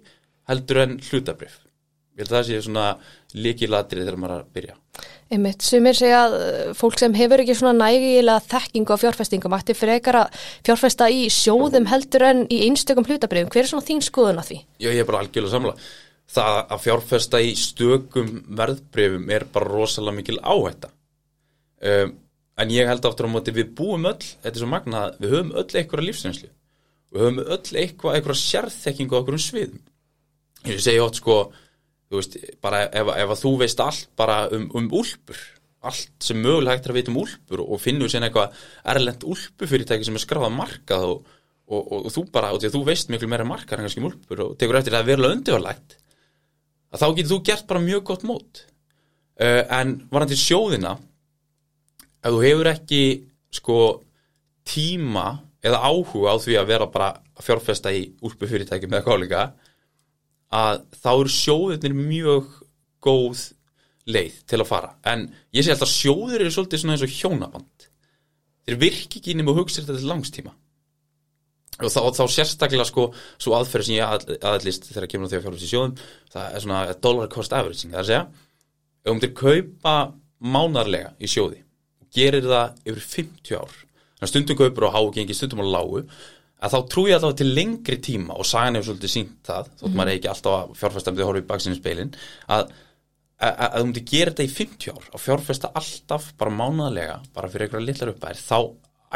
heldur 0.49 0.83
en 0.83 0.95
hlutabrif 1.09 1.57
ég 2.19 2.25
held 2.25 2.33
að 2.33 2.37
það 2.37 2.49
sé 2.49 2.61
svona 2.65 2.85
líkilatrið 3.39 4.03
þegar 4.03 4.19
maður 4.19 4.35
er 4.35 4.43
að 4.43 4.51
byrja. 4.57 4.75
Einmitt, 5.29 5.63
sumir 5.63 5.95
segja 5.95 6.19
að 6.25 6.35
uh, 6.35 6.73
fólk 6.75 6.99
sem 6.99 7.15
hefur 7.15 7.43
ekki 7.43 7.55
svona 7.55 7.85
nægilega 7.87 8.43
þekkingu 8.49 8.97
á 8.97 9.01
fjárfestingum 9.05 9.55
ætti 9.55 9.75
frekar 9.77 10.17
að 10.25 10.43
fjárfesta 10.67 11.07
í 11.13 11.27
sjóðum 11.31 11.87
heldur 11.87 12.25
en 12.27 12.43
í 12.51 12.63
einstökum 12.65 13.07
hlutabrifum. 13.07 13.51
Hver 13.53 13.63
er 13.63 13.71
svona 13.71 13.87
þín 13.87 14.03
skoðun 14.03 14.41
á 14.41 14.43
því? 14.43 14.57
Já, 14.81 14.89
ég 14.89 15.03
er 15.03 15.07
bara 15.07 15.21
algjörlega 15.23 15.53
samla 15.53 15.75
það 16.29 16.57
að 16.59 16.83
fjárfesta 16.83 17.41
í 17.41 17.53
stökum 17.57 18.33
verðbrifum 18.57 19.29
er 19.33 19.45
bara 19.53 19.69
rosalega 19.69 20.17
mikil 20.17 20.39
áhætta. 20.41 20.91
Um, 21.79 22.13
en 22.59 22.73
ég 22.73 22.89
held 22.89 23.05
aftur 23.07 23.29
á 23.29 23.33
móti 23.33 23.55
við 23.55 23.71
búum 23.77 24.05
öll, 24.09 24.19
þetta 24.19 24.51
er 24.51 24.61
svo 24.61 24.69
magna 24.69 25.05
við 25.21 25.29
höfum 25.37 25.55
öll 25.55 25.69
eitthvað 25.79 26.05
lífsreynslu. 26.09 26.49
Við 27.09 27.19
höfum 27.23 27.39
öll 27.45 27.79
eitthvað, 27.79 28.15
eitthvað 28.19 28.37
þú 32.09 32.19
veist, 32.19 32.37
bara 32.63 32.83
ef, 32.87 33.13
ef 33.13 33.33
að 33.35 33.41
þú 33.43 33.53
veist 33.61 33.81
allt 33.85 34.11
bara 34.19 34.41
um, 34.55 34.67
um 34.77 34.91
úlpur 34.99 35.39
allt 35.89 36.25
sem 36.25 36.39
mögulega 36.41 36.75
hægt 36.75 36.89
er 36.89 36.93
að 36.93 36.99
vita 36.99 37.11
um 37.13 37.19
úlpur 37.21 37.63
og 37.63 37.79
finnur 37.79 38.11
sérna 38.11 38.27
eitthvað 38.27 38.57
erlend 38.93 39.23
úlpufyrirtæki 39.23 40.07
sem 40.07 40.17
er 40.19 40.23
skráða 40.25 40.49
markað 40.51 41.05
og, 41.07 41.37
og, 41.69 41.79
og, 41.79 41.99
og 42.09 42.13
þú 42.15 42.25
bara, 42.33 42.51
og 42.51 42.59
því 42.59 42.71
að 42.71 42.75
þú 42.75 42.81
veist 42.89 43.13
miklu 43.13 43.29
meira 43.31 43.47
markað 43.47 43.77
en 43.77 43.87
kannski 43.87 44.03
um 44.03 44.09
úlpur 44.09 44.43
og 44.43 44.57
tekur 44.59 44.79
eftir 44.79 44.95
að 44.95 44.99
það 44.99 45.05
er 45.05 45.11
verulega 45.13 45.37
undirvarlægt 45.37 45.95
að 46.89 47.03
þá 47.03 47.07
getur 47.07 47.31
þú 47.31 47.39
gert 47.45 47.67
bara 47.69 47.85
mjög 47.85 48.03
gott 48.09 48.25
mót. 48.25 48.63
Uh, 49.39 49.63
en 49.71 49.95
varandi 50.11 50.35
sjóðina 50.35 50.97
ef 52.19 52.33
þú 52.33 52.39
hefur 52.43 52.69
ekki 52.73 53.03
sko 53.55 53.77
tíma 54.67 55.27
eða 55.63 55.79
áhuga 55.87 56.35
á 56.35 56.37
því 56.43 56.57
að 56.59 56.69
vera 56.73 56.87
bara 56.91 57.09
að 57.39 57.45
fjárfesta 57.45 57.93
í 57.95 58.03
úlpufyrirtæki 58.25 58.89
með 58.91 59.05
kólinga 59.07 59.45
að 60.55 60.81
þá 60.97 61.11
eru 61.13 61.33
sjóðirnir 61.33 61.97
mjög 61.97 62.53
góð 63.05 63.43
leið 64.09 64.39
til 64.49 64.61
að 64.61 64.69
fara. 64.69 64.95
En 65.05 65.27
ég 65.53 65.65
sé 65.65 65.73
alltaf 65.73 65.91
sjóðir 65.91 66.41
eru 66.41 66.53
svolítið 66.53 66.81
svona 66.81 66.95
eins 66.95 67.05
og 67.05 67.13
hjónaband. 67.13 67.89
Þeir 68.65 68.81
virki 68.81 69.21
ekki 69.21 69.37
nema 69.37 69.53
að 69.53 69.61
hugsa 69.61 69.83
þetta 69.83 69.99
til 69.99 70.09
langstíma 70.09 70.55
og 71.79 71.91
þá, 71.93 71.99
þá 72.11 72.23
sérstaklega 72.33 72.85
sko 72.87 73.05
svo 73.39 73.55
aðferð 73.55 73.87
sem 73.87 73.97
ég 73.97 74.05
að, 74.05 74.33
aðlist 74.45 74.89
þegar 74.89 75.09
kemur 75.11 75.29
á 75.29 75.31
því 75.31 75.37
að 75.37 75.45
fjárfæst 75.45 75.67
í 75.67 75.69
sjóðum 75.71 75.93
það 76.33 76.55
er 76.55 76.63
svona 76.65 76.95
dollar 77.05 77.29
cost 77.31 77.55
averaging 77.55 77.93
það 77.93 77.99
er 77.99 78.03
að 78.03 78.09
segja. 78.09 78.23
Um 79.09 79.21
til 79.23 79.29
kaupa 79.37 79.93
mánarlega 80.39 81.13
í 81.19 81.29
sjóði 81.31 81.61
og 82.03 82.09
gerir 82.15 82.47
það 82.47 82.81
yfir 82.83 83.05
50 83.13 83.61
ár 83.61 83.77
þannig 83.79 84.27
að 84.27 84.33
stundum 84.33 84.59
kaupur 84.59 84.89
á 84.91 84.95
hágengi, 84.97 85.37
stundum 85.37 85.63
á 85.63 85.67
lágu 85.71 86.03
að 86.59 86.75
þá 86.75 86.79
trúi 86.91 87.07
ég 87.09 87.17
alltaf 87.17 87.37
til 87.39 87.49
lengri 87.55 87.97
tíma 88.03 88.35
og 88.35 88.47
sagan 88.47 88.75
hefur 88.75 88.91
svolítið 88.91 89.13
sínt 89.13 89.39
það 89.47 89.71
þótt 89.79 89.95
maður 89.95 90.11
er 90.11 90.19
ekki 90.19 90.31
alltaf 90.33 90.55
að 90.57 90.77
fjárfesta 90.81 91.11
með 91.11 91.19
því 91.19 91.23
að 91.23 91.29
horfa 91.29 91.41
í 91.41 91.49
baksinu 91.49 91.77
speilin 91.77 92.11
að, 92.55 92.73
þú 93.39 93.83
myndir 93.85 94.05
gera 94.09 94.33
þetta 94.33 94.47
í 94.47 94.53
50 94.57 94.95
ár 94.95 95.05
og 95.13 95.23
fjárfesta 95.23 95.71
alltaf 95.79 96.31
bara 96.39 96.55
mánaðlega 96.59 97.19
bara 97.35 97.51
fyrir 97.51 97.69
einhverja 97.69 97.87
litlar 97.87 98.11
uppæðir 98.13 98.41
þá 98.43 98.59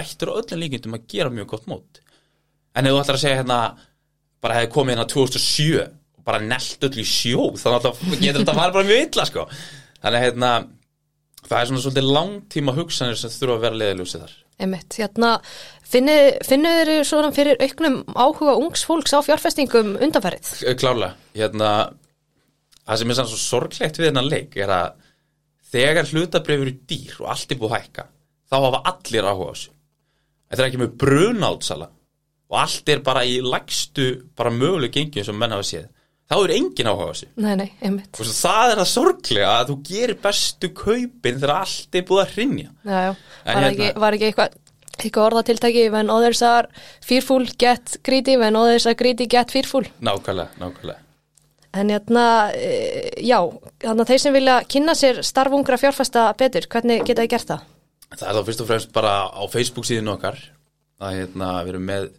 ættur 0.03 0.31
öllum 0.33 0.62
líkindum 0.63 0.95
að 0.97 1.09
gera 1.12 1.33
mjög 1.33 1.50
gott 1.51 1.67
mót. 1.69 2.00
En 2.73 2.88
ef 2.88 2.95
þú 2.95 3.01
ætlar 3.01 3.19
að 3.19 3.23
segja 3.25 3.41
hérna 3.41 3.57
bara 4.43 4.57
hefði 4.57 4.71
komið 4.73 4.95
hérna 4.95 5.09
2007 5.12 5.83
og 5.83 6.23
bara 6.27 6.41
nelt 6.41 6.88
öll 6.88 6.95
í 7.03 7.05
sjó 7.07 7.50
þannig 7.59 7.89
að 7.89 8.23
getur 8.23 8.39
þetta 8.39 8.55
að 8.55 8.62
fara 8.62 8.77
bara 8.77 8.88
mjög 8.88 9.03
illa 9.03 9.27
sko. 9.29 9.45
Þannig 10.00 10.17
að 10.19 10.25
hérna 10.25 10.53
það 11.43 11.59
er 11.59 11.69
svona 11.69 11.83
svolítið 11.83 12.09
langtíma 12.17 12.77
hugsanir 12.79 13.19
sem 13.19 13.35
þurfa 13.35 13.59
að 13.59 13.67
vera 13.67 13.81
leðiljósið 13.83 14.25
þar 14.25 14.39
Einmitt, 14.62 14.98
hérna, 15.00 15.36
finnu 15.89 16.15
þeir 16.45 16.91
svona 17.07 17.31
fyrir 17.33 17.57
auknum 17.63 18.01
áhuga 18.13 18.53
ungs 18.60 18.86
fólks 18.86 19.15
á 19.17 19.19
fjárfestingum 19.25 19.95
undanfærið? 19.98 20.51
Klálega, 20.77 21.15
hérna 21.38 21.72
það 22.83 23.00
sem 23.01 23.13
er 23.13 23.19
sann 23.19 23.31
svo 23.31 23.41
sorglegt 23.41 24.00
við 24.00 24.10
þennan 24.10 24.29
leik 24.29 24.57
er 24.60 24.74
að 24.74 25.01
þegar 25.74 26.10
hlutabrifur 26.12 26.69
í 26.69 26.75
dýr 26.89 27.17
og 27.24 27.31
allt 27.33 27.53
er 27.53 27.60
búið 27.62 27.75
hækka 27.77 28.07
þá 28.51 28.57
hafa 28.60 28.81
allir 28.91 29.29
áhuga 29.29 29.50
á 29.50 29.53
þessu. 29.55 29.74
Þetta 30.50 30.62
er 30.62 30.69
ekki 30.69 30.81
með 30.83 30.95
brunátsala 31.01 31.89
og 32.53 32.60
allt 32.62 32.93
er 32.93 33.03
bara 33.05 33.25
í 33.25 33.39
lagstu 33.41 34.07
bara 34.38 34.53
möguleg 34.53 34.93
gengjum 34.93 35.25
sem 35.29 35.39
menn 35.39 35.55
hafa 35.55 35.65
séð 35.65 35.88
þá 36.33 36.39
er 36.47 36.55
engin 36.57 36.89
áhuga 36.89 37.05
á 37.05 37.11
þessu. 37.13 37.29
Nei, 37.45 37.53
nei, 37.59 37.69
einmitt. 37.83 38.17
Og 38.17 38.33
það 38.33 38.73
er 38.73 38.81
það 38.81 38.89
sorglega 38.93 39.53
að 39.59 39.69
þú 39.69 39.77
gerir 39.89 40.19
bestu 40.23 40.69
kaupin 40.79 41.39
þegar 41.39 41.55
allt 41.59 41.97
er 41.99 42.05
búið 42.09 42.23
að 42.23 42.35
hrinja 42.37 42.69
Já, 42.83 42.97
já, 42.97 43.11
var, 43.13 43.53
hérna- 43.53 43.71
ekki, 43.71 43.89
var 44.03 44.17
ekki 44.17 44.29
eitthvað 44.31 44.59
eitthvað 44.93 45.27
orðatiltæki 45.29 45.85
when 45.93 46.11
others 46.13 46.41
are 46.45 46.67
fearful 47.03 47.45
get 47.59 47.97
greedy. 48.05 48.37
When 48.37 48.55
others 48.55 48.85
are 48.89 48.97
greedy 48.97 49.27
get 49.29 49.51
fearful. 49.53 49.85
Nákvæmlega, 50.05 50.53
nákvæmlega. 50.61 50.99
En 51.73 51.89
hérna, 51.89 52.25
e, 52.53 53.09
já 53.25 53.39
þannig 53.81 54.03
að 54.03 54.09
þeir 54.11 54.21
sem 54.21 54.35
vilja 54.35 54.57
kynna 54.69 54.93
sér 54.93 55.23
starfungra 55.25 55.79
fjárfesta 55.81 56.27
betur, 56.37 56.67
hvernig 56.69 57.01
geta 57.01 57.23
þið 57.23 57.31
gert 57.33 57.49
það? 57.49 57.63
Það 58.13 58.27
er 58.29 58.37
þá 58.37 58.45
fyrst 58.45 58.61
og 58.61 58.69
fremst 58.69 58.91
bara 58.93 59.13
á 59.33 59.43
Facebook 59.49 59.87
síðan 59.89 60.11
okkar. 60.13 60.37
Að 61.01 61.17
hérna, 61.17 61.47
við 61.65 61.73
erum 61.73 61.87
með 61.89 62.11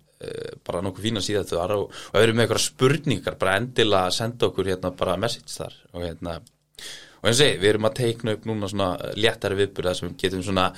bara 0.67 0.83
nokkuð 0.85 1.09
fína 1.09 1.23
síðan 1.25 1.49
þar 1.51 1.77
og, 1.79 2.01
við 2.15 2.27
erum 2.27 2.39
með 2.39 2.47
eitthvað 2.47 2.65
spurningar 2.67 3.39
bara 3.41 3.59
endilega 3.61 4.11
að 4.11 4.17
senda 4.19 4.49
okkur 4.51 4.71
hérna 4.73 4.95
bara 4.99 5.19
message 5.21 5.53
þar 5.55 5.77
og 5.93 6.07
hérna 6.07 6.39
og 6.39 7.29
eins 7.29 7.37
og 7.37 7.43
segi, 7.43 7.61
við 7.61 7.71
erum 7.73 7.89
að 7.89 8.01
teikna 8.01 8.35
upp 8.37 8.49
núna 8.49 8.71
svona 8.71 9.13
léttari 9.17 9.61
viðburða 9.61 9.95
sem 9.99 10.17
getum 10.21 10.43
svona 10.45 10.71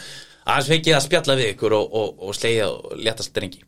aðeins 0.47 0.69
fengið 0.73 0.99
að 0.99 1.07
spjalla 1.09 1.39
við 1.41 1.55
ykkur 1.55 1.79
og, 1.79 1.97
og, 2.03 2.21
og 2.29 2.37
slegja 2.39 2.69
og 2.71 3.01
léttast 3.01 3.35
drengi 3.35 3.65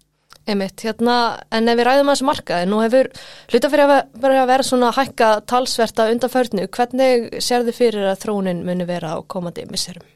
Einmitt, 0.49 0.81
hérna, 0.81 1.15
en 1.53 1.69
ef 1.69 1.77
við 1.77 1.85
ræðum 1.85 2.09
að 2.09 2.15
þessu 2.15 2.25
markaði, 2.25 2.69
nú 2.71 2.79
hefur 2.81 3.11
hluta 3.53 3.69
fyrir 3.69 3.85
að 3.85 3.91
vera, 4.23 4.47
vera 4.49 4.65
svona 4.65 4.93
hækka 4.97 5.29
talsverta 5.51 6.07
undanförnu, 6.09 6.65
hvernig 6.73 7.27
sérðu 7.45 7.75
fyrir 7.77 8.09
að 8.15 8.23
þróunin 8.23 8.65
muni 8.65 8.87
vera 8.89 9.13
á 9.13 9.19
komandi 9.29 9.67
misserum? 9.69 10.07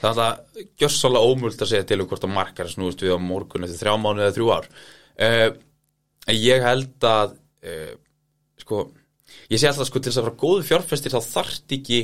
Það 0.00 0.22
er 0.24 0.68
gjössalega 0.80 1.32
ómult 1.32 1.60
að 1.60 1.72
segja 1.72 1.88
til 1.88 2.00
um 2.00 2.08
hvort 2.08 2.24
að 2.24 2.32
markar 2.36 2.70
snúist 2.72 3.02
við 3.04 3.16
á 3.16 3.18
morgun 3.20 3.66
eftir 3.66 3.82
þrjá 3.82 3.98
mánu 4.00 4.24
eða 4.24 4.36
þrjú 4.36 4.48
ár. 4.54 4.70
Uh, 5.20 5.50
ég 6.32 6.64
held 6.64 7.06
að, 7.06 7.36
uh, 7.68 7.92
sko, 8.62 8.86
ég 9.52 9.60
sé 9.60 9.68
alltaf 9.68 9.90
sko 9.90 10.00
til 10.00 10.12
þess 10.12 10.22
að 10.22 10.28
fara 10.28 10.40
góðu 10.44 10.66
fjárfestir 10.70 11.14
þá 11.14 11.20
þarft 11.26 11.76
ekki 11.76 12.00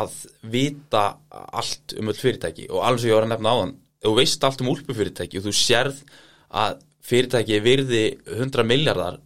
að 0.00 0.16
vita 0.52 1.04
allt 1.30 1.96
um 1.98 2.10
öll 2.12 2.18
fyrirtæki 2.18 2.68
og 2.70 2.84
alveg 2.86 3.02
sem 3.02 3.10
ég 3.10 3.18
var 3.18 3.26
að 3.26 3.32
nefna 3.34 3.54
áðan, 3.54 3.72
ef 4.00 4.06
þú 4.06 4.16
veist 4.20 4.44
allt 4.46 4.62
um 4.62 4.70
úlpufyrirtæki 4.70 5.40
og 5.40 5.46
þú 5.48 5.54
sérð 5.56 6.02
að 6.60 6.82
fyrirtæki 7.10 7.56
er 7.56 7.64
virði 7.64 8.04
100 8.36 8.66
miljardar 8.68 9.18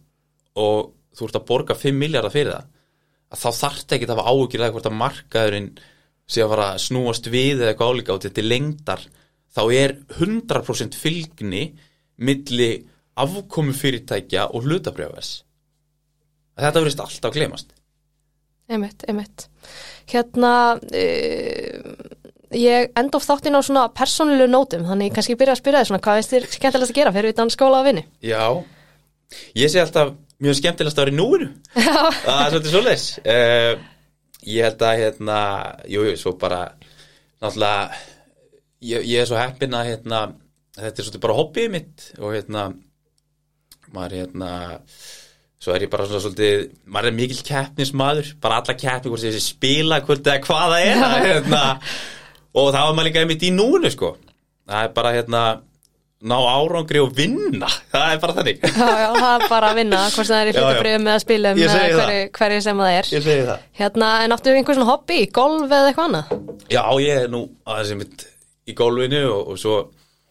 og 0.57 0.93
þú 1.15 1.27
ert 1.27 1.37
að 1.39 1.45
borga 1.51 1.77
5 1.77 1.99
miljardar 1.99 2.33
fyrir 2.33 2.55
það, 2.55 2.71
að 3.29 3.43
þá 3.43 3.49
þarft 3.61 3.95
ekki 3.95 4.09
að 4.09 4.15
hafa 4.15 4.33
áhugir 4.33 4.65
að 4.65 4.73
hvort 4.75 4.89
að 4.89 4.97
markaðurinn 5.03 5.69
sé 6.25 6.43
að 6.43 6.51
fara 6.55 6.67
að 6.73 6.83
snúast 6.87 7.29
við 7.31 7.61
eða 7.61 7.71
eitthvað 7.73 7.93
álíka 7.93 8.15
og 8.15 8.25
þetta 8.25 8.41
er 8.41 8.49
lengdar 8.49 9.07
þá 9.55 9.63
er 9.77 9.95
100% 10.17 10.99
fylgni 10.99 11.63
milli 12.25 12.69
afkomu 13.15 13.75
fyrirtækja 13.75 14.49
og 14.51 14.67
hlutabrjáfers 14.67 15.31
þetta 16.59 16.81
verðist 16.81 17.03
alltaf 17.03 17.35
glemast 17.35 17.75
Einmitt, 18.65 19.03
einmitt. 19.05 19.45
Hérna, 20.09 20.51
uh, 20.73 21.89
ég 22.55 22.95
enda 22.97 23.19
of 23.19 23.25
þáttinn 23.27 23.57
á 23.57 23.61
svona 23.61 23.83
persónulegu 23.93 24.49
nótum, 24.49 24.85
þannig 24.89 25.13
kannski 25.13 25.37
byrja 25.37 25.53
að 25.53 25.59
spyrja 25.61 25.81
þið 25.83 25.89
svona, 25.91 26.03
hvað 26.07 26.17
veist 26.17 26.33
þér 26.33 26.47
skemmtilegast 26.55 26.93
að 26.93 26.99
gera? 26.99 27.13
Fyrir 27.13 27.35
utan 27.35 27.53
skóla 27.53 27.81
að 27.83 27.89
vinni? 27.91 28.05
Já, 28.25 28.41
ég 29.61 29.69
sé 29.69 29.83
alltaf 29.83 30.15
mjög 30.41 30.57
skemmtilegast 30.61 30.97
að 30.97 31.05
vera 31.05 31.13
í 31.13 31.19
núinu. 31.19 31.51
Það 32.25 32.41
er 32.41 32.55
svolítið 32.55 32.73
svoleiðis. 32.73 33.05
Uh, 33.21 33.85
ég 34.45 34.65
held 34.67 34.85
að 34.85 35.01
hérna, 35.01 35.39
jú, 35.89 36.05
jú, 36.07 36.15
svo 36.19 36.35
bara 36.39 36.63
náttúrulega 37.41 37.99
ég, 38.85 39.05
ég 39.05 39.21
er 39.21 39.29
svo 39.29 39.39
heppin 39.39 39.75
að 39.77 39.91
hérna, 39.91 40.23
þetta 40.77 40.95
er 40.95 41.07
svolítið 41.07 41.23
bara 41.25 41.37
hobbyið 41.39 41.71
mitt 41.73 42.09
og 42.19 42.35
hérna 42.35 42.65
maður 43.95 44.17
hérna 44.19 44.51
svo 45.61 45.73
er 45.73 45.85
ég 45.85 45.91
bara 45.91 46.05
svona 46.09 46.23
svolítið 46.23 46.65
maður 46.93 47.09
er 47.09 47.17
mikil 47.17 47.39
keppnismadur, 47.47 48.33
bara 48.43 48.59
alla 48.61 48.77
keppni 48.77 49.11
hvort 49.11 49.25
þessi 49.25 49.43
spila, 49.43 50.01
hvort 50.05 50.27
eða 50.27 50.43
hvað 50.45 50.75
það 50.75 50.89
er 50.89 51.25
hérna, 51.29 51.63
og 52.55 52.69
það 52.69 52.81
var 52.81 52.97
maður 52.97 53.09
líka 53.09 53.23
einmitt 53.23 53.45
í 53.47 53.53
núinu 53.55 53.91
sko. 53.93 54.15
Það 54.65 54.83
er 54.87 54.93
bara 54.95 55.13
hérna 55.15 55.41
ná 56.25 56.35
árangri 56.39 57.01
og 57.03 57.11
vinna. 57.17 57.67
Það 57.91 58.05
er 58.13 58.21
bara 58.23 58.35
þannig. 58.37 58.61
Já, 58.79 58.85
já, 59.01 59.09
það 59.15 59.33
er 59.33 59.49
bara 59.51 59.71
að 59.71 59.79
vinna, 59.81 60.03
hvort 60.15 60.29
það 60.29 60.39
er 60.39 60.47
í 60.47 60.53
hlutabrifum 60.55 61.09
eða 61.11 61.23
spilum 61.23 61.59
hverju, 61.59 62.21
hverju 62.37 62.61
sem 62.65 62.79
það 62.81 62.93
er. 62.99 63.09
ég 63.15 63.25
segi 63.25 63.43
það. 63.49 63.65
Hérna, 63.81 64.11
en 64.23 64.35
áttu 64.37 64.53
einhver 64.55 64.77
svona 64.79 64.89
hobby, 64.93 65.19
golf 65.35 65.65
eða 65.67 65.91
eitthvað 65.91 66.07
annað? 66.09 66.31
Já, 66.71 66.81
ég 67.03 67.21
er 67.25 67.29
nú 67.33 67.43
aðeins 67.67 67.91
einmitt 67.95 68.25
í 68.65 68.77
gólfinu 68.77 69.21
og, 69.29 69.51
og 69.53 69.59
svo, 69.61 69.75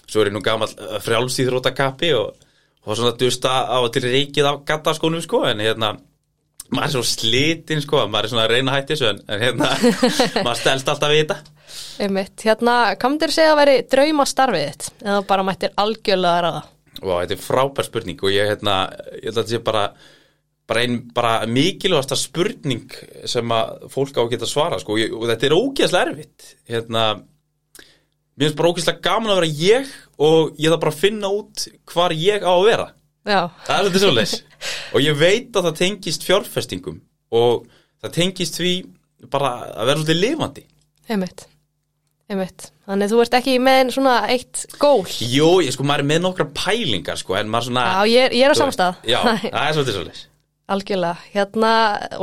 svo 0.09 0.25
er 0.25 0.33
ég 0.33 0.35
nú 0.35 0.43
gammal 0.45 0.73
frjálsýþrótakappi 1.05 2.11
og, 2.19 2.49
og 2.85 2.99
svona 2.99 3.15
dusta 3.21 3.55
á 3.71 3.79
til 3.95 4.05
reikið 4.09 4.51
á 4.51 4.53
gattaskónum 4.67 5.23
sko 5.23 5.45
en 5.53 5.63
hérna 5.63 5.95
maður 6.75 6.89
er 6.89 6.95
svo 6.97 7.05
slitinn 7.07 7.85
sko 7.85 8.07
maður 8.11 8.27
er 8.27 8.33
svona 8.33 8.47
að 8.49 8.55
reyna 8.57 8.73
að 8.73 8.81
hætti 8.81 8.97
þessu 8.97 9.11
en, 9.13 9.21
en 9.29 9.45
hérna 9.45 9.71
maður 10.47 10.61
stelst 10.65 10.91
alltaf 10.91 11.13
við 11.13 11.23
þetta 11.23 11.54
Einmitt, 12.03 12.43
hérna, 12.43 12.79
myndir 13.05 13.31
segja 13.35 13.53
að 13.55 13.61
veri 13.63 13.81
drauma 13.91 14.25
starfið 14.27 14.65
þitt, 14.71 14.89
eða 15.05 15.19
bara 15.29 15.45
mættir 15.47 15.75
algjörlega 15.79 16.39
að 16.39 16.47
ræða? 16.47 16.63
og 17.03 17.21
þetta 17.23 17.37
er 17.37 17.43
frábær 17.43 17.89
spurning 17.89 18.23
og 18.23 18.33
ég 18.33 18.51
hérna 18.53 18.77
ég 19.19 19.29
held 19.29 19.35
að 19.35 19.41
þetta 19.41 19.53
sé 19.53 19.63
bara 19.65 19.85
bara 20.65 20.85
einn 20.85 20.99
bara 21.13 21.33
mikilvægasta 21.51 22.17
spurning 22.17 22.93
sem 23.29 23.53
að 23.53 23.87
fólk 23.93 24.17
á 24.17 24.23
að 24.25 24.31
geta 24.33 24.49
svara 24.49 24.81
sko, 24.81 24.97
og, 24.97 25.03
ég, 25.03 25.13
og 25.13 25.27
þetta 25.29 25.49
er 25.49 25.57
ógeðslega 25.59 26.09
erfitt. 26.09 26.47
Hérna 26.71 27.05
mér 27.19 28.47
finnst 28.47 28.59
bara 28.61 28.71
ógeðslega 28.73 29.05
gaman 29.05 29.35
að 29.35 29.41
vera 29.43 29.59
ég 29.61 29.95
og 30.17 30.55
ég 30.57 30.73
þarf 30.73 30.85
bara 30.87 30.95
að 30.95 31.03
finna 31.03 31.33
út 31.37 31.67
hvar 31.93 32.17
ég 32.17 32.47
á 32.49 32.53
að 32.55 32.69
vera. 32.71 32.89
Já, 33.25 33.41
það 33.67 33.75
er 33.77 33.89
þetta 33.89 34.05
svoleiðis. 34.05 34.35
Og 34.95 35.05
ég 35.05 35.21
veit 35.21 35.59
að 35.59 35.69
það 35.69 35.81
tengist 35.83 36.25
fjárfestingum 36.25 37.01
og 37.35 37.69
það 38.01 38.17
tengist 38.17 38.61
því 38.61 38.75
bara 39.33 39.53
að 39.69 39.91
vera 39.91 40.01
svolítið 40.01 40.21
lifandi. 40.23 40.65
Einmitt, 41.13 41.45
einmitt. 42.31 42.69
Þannig 42.89 43.11
þú 43.13 43.23
ert 43.25 43.35
ekki 43.41 43.57
með 43.65 43.95
svona 43.97 44.15
eitt 44.33 44.67
gól. 44.81 45.03
Jú, 45.25 45.49
ég 45.65 45.73
sko, 45.75 45.87
maður 45.89 46.05
er 46.05 46.11
með 46.13 46.23
nokkra 46.27 46.47
pælingar 46.57 47.21
sko, 47.21 47.37
en 47.41 47.51
maður 47.53 47.71
svona 47.71 47.89
Já, 47.89 48.13
ég, 48.13 48.29
er- 48.29 48.39
ég 48.39 48.47
er 48.49 48.55
á 48.55 48.57
samstað. 48.61 49.03
Já, 49.09 49.19
það 49.43 49.61
er 49.65 49.77
svolítið 49.79 49.99
svoleiðis 49.99 50.31
Algjörlega, 50.65 51.19
hérna, 51.35 51.71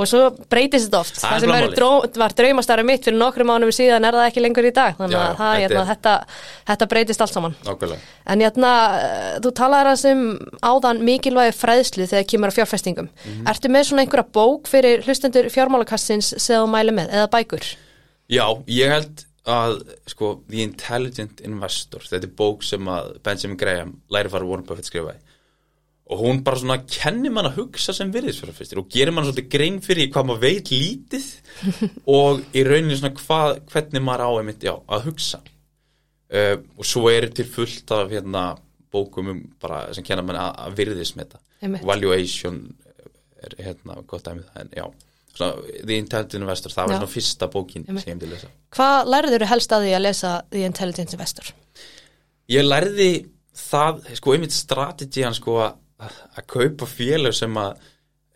og 0.02 0.08
svo 0.10 0.20
breytist 0.50 0.88
þetta 0.88 1.00
oft. 1.04 1.20
Það 1.22 1.34
Það 1.36 1.44
sem 1.44 1.74
dró, 1.78 1.90
var 2.18 2.34
draumastarið 2.34 2.88
mitt 2.90 3.04
fyrir 3.06 3.20
nokkrum 3.22 3.52
ánum 3.54 3.70
síðan 3.70 4.08
er 4.10 4.16
það 4.18 4.30
ekki 4.32 4.42
lengur 4.42 4.66
í 4.66 4.72
dag. 4.74 4.96
Þannig 4.98 5.18
að 5.20 5.36
það, 5.38 5.52
hérna, 5.62 5.84
þetta, 5.92 6.14
þetta 6.72 6.88
breytist 6.90 7.22
allt 7.22 7.36
saman. 7.36 7.54
Nákvæmlega 7.68 8.02
En 8.34 8.42
hérna, 8.42 8.72
þú 9.46 9.52
talaðir 9.62 9.92
að 9.92 10.00
sem 10.02 10.24
áðan 10.72 11.04
mikilvægi 11.06 11.54
fræðslu 11.60 12.08
þegar 12.10 12.26
kemur 12.34 12.50
á 12.50 12.58
fjárfestingum. 12.58 13.12
Mhm. 13.30 13.46
Ertu 13.54 13.70
með 13.78 13.86
svona 13.92 14.08
einhverja 14.08 14.32
bók 14.34 14.74
fyrir 14.74 15.06
hlustendur 15.06 15.52
fjármálakassins 15.54 16.34
sem 16.42 16.58
þú 16.66 16.72
mæli 16.74 16.98
með, 16.98 17.14
eða 17.14 17.30
bækur? 17.38 17.70
Já, 18.26 18.46
ég 18.74 18.90
held 18.90 19.26
að 19.50 19.80
sko, 20.10 20.36
The 20.50 20.62
Intelligent 20.62 21.42
Investor 21.48 22.06
þetta 22.06 22.28
er 22.28 22.38
bók 22.38 22.66
sem 22.66 22.90
að 22.92 23.16
Benjamin 23.26 23.58
Graham 23.58 23.94
lærifara 24.14 24.46
Warren 24.46 24.68
Buffett 24.68 24.90
skrifaði 24.90 25.22
og 26.12 26.20
hún 26.20 26.42
bara 26.44 26.60
svona 26.60 26.82
kennir 26.84 27.32
mann 27.32 27.48
að 27.48 27.62
hugsa 27.62 27.94
sem 27.96 28.12
virðisfjárfestir 28.12 28.82
og 28.82 28.90
gerir 28.92 29.16
mann 29.16 29.26
svolítið 29.28 29.48
grein 29.54 29.78
fyrir 29.84 30.10
hvað 30.12 30.28
maður 30.28 30.42
veit 30.44 30.72
lítið 30.74 31.28
og 32.18 32.42
í 32.52 32.66
rauninni 32.68 32.98
svona 33.00 33.16
hvað, 33.16 33.62
hvernig 33.72 34.04
maður 34.04 34.26
á 34.28 34.32
einmitt, 34.42 34.66
já, 34.68 34.74
að 34.92 35.08
hugsa. 35.08 35.40
Uh, 36.32 36.58
og 36.76 36.88
svo 36.88 37.06
er 37.12 37.30
til 37.36 37.48
fullt 37.48 37.92
af 37.96 38.12
hérna 38.12 38.44
bókum 38.92 39.32
um 39.32 39.40
bara 39.64 39.86
sem 39.96 40.04
kennar 40.04 40.28
mann 40.28 40.40
að, 40.42 40.52
að 40.66 40.76
virðismeta. 40.82 41.40
Valuation 41.88 42.60
er 43.42 43.56
hérna 43.64 44.02
gott 44.08 44.28
dæmið 44.28 44.52
það 44.52 44.66
en 44.66 44.76
já 44.82 44.86
The 45.38 45.98
Intelligent 45.98 46.42
Investor, 46.42 46.74
það 46.74 46.88
var 46.90 46.98
svona 46.98 47.12
fyrsta 47.12 47.48
bókin 47.52 47.86
sem 47.88 48.00
ég 48.02 48.20
til 48.20 48.28
að 48.28 48.34
lesa. 48.36 48.50
Hvað 48.76 49.12
lærður 49.14 49.46
þú 49.46 49.50
helst 49.52 49.76
að 49.76 49.86
því 49.86 49.94
að 49.96 50.04
lesa 50.06 50.32
The 50.52 50.64
Intelligent 50.68 51.16
Investor? 51.16 51.52
Ég 52.52 52.68
lærði 52.68 53.10
það, 53.58 54.02
sko, 54.20 54.36
einmitt 54.36 54.56
strategían 54.56 55.38
sko 55.38 55.58
að, 55.66 55.78
kaupa 56.50 56.88
félög 56.90 57.36
sem 57.38 57.60
að 57.62 57.76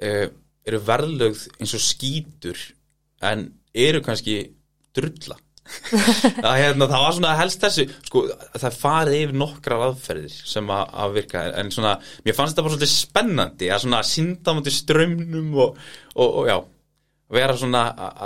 uh, 0.05 0.27
eru 0.65 0.83
verðlögð 0.85 1.47
eins 1.59 1.73
og 1.77 1.83
skítur 1.83 2.61
en 3.25 3.49
eru 3.75 4.01
kannski 4.05 4.37
drulla. 4.95 5.39
Það, 6.45 6.51
hérna, 6.61 6.85
það 6.85 7.01
var 7.01 7.13
svona 7.15 7.29
helst 7.39 7.63
þessu 7.63 7.83
sko, 8.05 8.21
það 8.53 8.75
farið 8.77 9.15
yfir 9.17 9.39
nokkrar 9.41 9.85
aðferðir 9.87 10.35
sem 10.45 10.67
að, 10.69 10.91
að 11.01 11.15
virka 11.15 11.41
en 11.57 11.71
svona, 11.73 11.93
mér 12.21 12.35
fannst 12.37 12.53
þetta 12.53 12.65
bara 12.67 12.75
svolítið 12.75 12.91
spennandi 12.91 13.69
að 13.73 13.81
svona 13.81 14.01
synda 14.05 14.53
mútið 14.53 14.75
strömmnum 14.75 15.47
og, 15.63 15.79
og, 16.13 16.37
og 16.43 16.51
já 16.51 16.55
vera 17.33 17.57
svona 17.57 17.83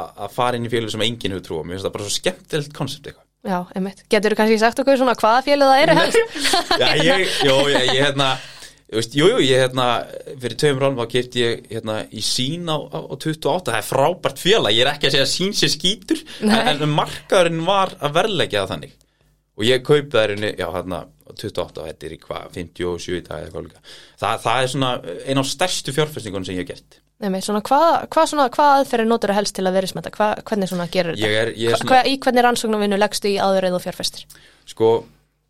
að 0.09 0.35
fara 0.35 0.59
inn 0.59 0.67
í 0.67 0.71
félög 0.71 0.91
sem 0.93 1.03
enginn 1.05 1.35
hefur 1.35 1.45
trúið, 1.45 1.65
mér 1.65 1.77
finnst 1.77 1.87
það 1.87 1.95
bara 1.95 2.07
svo 2.07 2.15
skemmtilegt 2.17 2.75
koncept 2.75 3.09
eitthvað. 3.09 3.25
Já, 3.47 3.59
einmitt. 3.71 4.01
Getur 4.11 4.33
þú 4.33 4.37
kannski 4.41 4.59
sagt 4.59 4.79
okkur 4.83 4.97
svona 4.99 5.15
hvaða 5.19 5.43
félög 5.45 5.69
það 5.71 5.83
eru? 5.85 5.99
Helst? 5.99 6.39
Já, 6.81 6.89
ég, 7.07 7.35
jó, 7.47 7.59
ég, 7.71 7.85
ég 7.93 8.01
hérna 8.03 8.33
Veist, 8.89 9.13
jú, 9.13 9.27
jú, 9.29 9.37
ég 9.45 9.59
hérna, 9.61 9.83
fyrir 10.41 10.55
tveim 10.57 10.79
ránum 10.81 10.97
þá 10.97 11.11
kefti 11.11 11.43
ég 11.43 11.67
hérna 11.69 11.99
í 12.09 12.23
sín 12.25 12.65
á, 12.73 12.77
á 12.89 13.05
28, 13.13 13.69
það 13.69 13.77
er 13.77 13.85
frábært 13.85 14.41
fjöla, 14.41 14.71
ég 14.73 14.81
er 14.81 14.89
ekki 14.95 15.11
að 15.11 15.13
segja 15.13 15.27
sín 15.29 15.53
sé 15.53 15.69
skýtur, 15.69 16.23
en, 16.41 16.71
en 16.71 16.95
markaðurinn 16.97 17.61
var 17.67 17.93
að 18.01 18.15
verleggja 18.17 18.63
það 18.63 18.73
þannig. 18.73 18.95
Og 19.59 19.67
ég 19.67 19.83
kaupið 19.85 20.15
það 20.15 20.25
hérna, 20.25 20.51
já 20.57 20.67
hérna 20.73 21.03
28 21.29 21.83
og 21.83 21.91
þetta 21.91 22.09
er 22.09 22.15
í 22.15 22.19
hvað, 22.23 22.49
57 22.57 23.19
í 23.19 23.21
dag 23.27 23.43
eða 23.43 23.53
hvað 23.53 23.67
líka, 23.67 23.83
það, 24.23 24.41
það 24.47 24.63
er 24.63 24.73
svona 24.73 24.91
einn 25.05 25.43
á 25.45 25.51
stærstu 25.53 25.93
fjárfestingunum 25.93 26.49
sem 26.49 26.57
ég 26.57 26.65
hef 26.65 26.71
gert 26.73 26.99
Með 27.19 27.41
svona 27.43 27.59
hvað 27.67 28.07
hva 28.15 28.47
hva 28.55 28.65
aðferðir 28.77 29.09
notur 29.09 29.33
að 29.33 29.41
helst 29.41 29.57
til 29.57 29.65
að 29.67 29.75
vera 29.75 29.87
smetta, 29.91 30.11
hva, 30.15 30.29
hvernig 30.47 30.69
svona 30.71 30.87
gerur 30.91 31.17
þetta? 31.19 31.41
Er, 31.41 31.49
er 31.51 31.81
svona, 31.81 32.03
í 32.07 32.15
hvernig 32.23 32.45
rannsóknarvinnu 32.45 32.99
leggstu 32.99 33.33
í 33.33 33.39
áður 33.43 33.67
eða 33.67 33.81
fjárfestir? 33.83 34.23
Sko, 34.69 34.91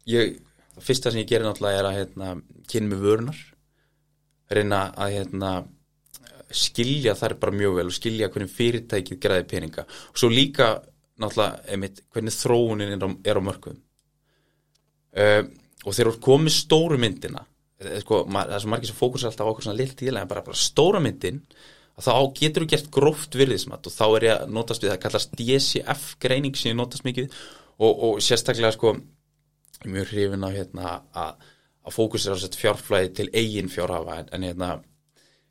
ég 0.09 0.39
fyrsta 0.81 1.13
sem 1.13 1.21
ég 1.21 1.29
gerir 1.29 1.45
náttúrulega 1.45 1.83
er 1.83 1.89
að 1.91 1.97
hérna, 1.99 2.31
kynna 2.71 2.95
með 2.95 3.05
vörunar 3.05 3.43
reyna 4.49 4.81
að 4.97 5.15
hérna, 5.17 5.51
skilja 6.49 7.13
þær 7.17 7.35
bara 7.41 7.53
mjög 7.53 7.75
vel 7.77 7.89
og 7.91 7.93
skilja 7.93 8.29
hvernig 8.33 8.53
fyrirtækið 8.55 9.21
græði 9.21 9.45
peninga 9.51 9.85
og 9.85 10.17
svo 10.17 10.31
líka 10.33 10.71
náttúrulega 11.21 11.59
einmitt, 11.69 12.01
hvernig 12.09 12.33
þróunin 12.33 12.95
er 12.95 13.05
á, 13.05 13.09
er 13.29 13.38
á 13.38 13.41
mörgum 13.45 13.77
uh, 13.77 15.43
og 15.85 15.93
þegar 15.93 16.15
þú 16.15 16.23
komið 16.25 16.55
stóru 16.55 16.97
myndina 17.01 17.43
sko, 17.79 18.24
það 18.27 18.55
er 18.55 18.63
svo 18.63 18.71
margir 18.74 18.91
sem 18.91 18.98
fókusar 18.98 19.31
alltaf 19.31 19.48
á 19.48 19.51
okkur 19.51 19.67
svona 19.67 19.79
lilt 19.79 20.01
í 20.03 20.09
en 20.12 20.27
bara, 20.27 20.43
bara 20.45 20.57
stóra 20.57 21.00
myndin 21.03 21.43
þá 22.00 22.12
getur 22.36 22.63
þú 22.63 22.71
gert 22.71 22.91
gróft 22.95 23.36
virðismat 23.36 23.88
og 23.88 23.93
þá 23.93 24.05
er 24.07 24.25
ég 24.25 24.36
að 24.36 24.51
notast 24.55 24.83
við 24.83 24.93
það 24.93 25.01
kallast 25.03 25.33
DCF 25.36 26.03
greining 26.24 26.55
sem 26.55 26.71
ég 26.71 26.77
notast 26.79 27.03
mikið 27.07 27.31
og, 27.79 27.91
og 27.91 28.21
sérstaklega 28.24 28.71
sko 28.75 28.93
mjög 29.88 30.13
hrifin 30.13 30.45
á 30.48 30.50
hérna 30.51 30.93
að, 31.12 31.50
að 31.88 31.95
fókusera 31.95 32.39
á 32.39 32.41
þetta 32.43 32.62
fjárflæði 32.62 33.12
til 33.19 33.27
eigin 33.33 33.71
fjárhafa 33.71 34.21
en, 34.21 34.31
en 34.36 34.48
hérna 34.48 34.69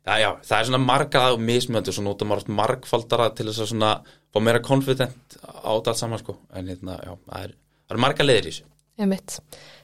já, 0.05 0.15
já, 0.23 0.29
það 0.45 0.57
er 0.57 0.69
svona 0.69 0.81
margað 0.85 1.35
og 1.35 1.45
mismjöndi 1.45 1.93
og 1.93 1.97
svo 1.97 2.05
nota 2.05 2.29
maður 2.29 2.53
margfaldara 2.61 3.29
til 3.37 3.49
þess 3.49 3.65
að 3.65 3.71
svona 3.73 3.93
fá 4.05 4.41
meira 4.41 4.61
confident 4.65 5.37
á 5.45 5.69
þetta 5.69 5.93
allt 5.93 6.01
saman 6.01 6.21
sko. 6.21 6.37
En 6.53 6.69
hérna, 6.69 6.97
já, 7.05 7.13
það 7.29 7.45
er, 7.45 7.55
það 7.85 7.97
er 7.97 8.03
marga 8.05 8.25
leðir 8.25 8.49
í 8.49 8.53
þessu 8.53 8.67
Einmitt. 8.99 9.37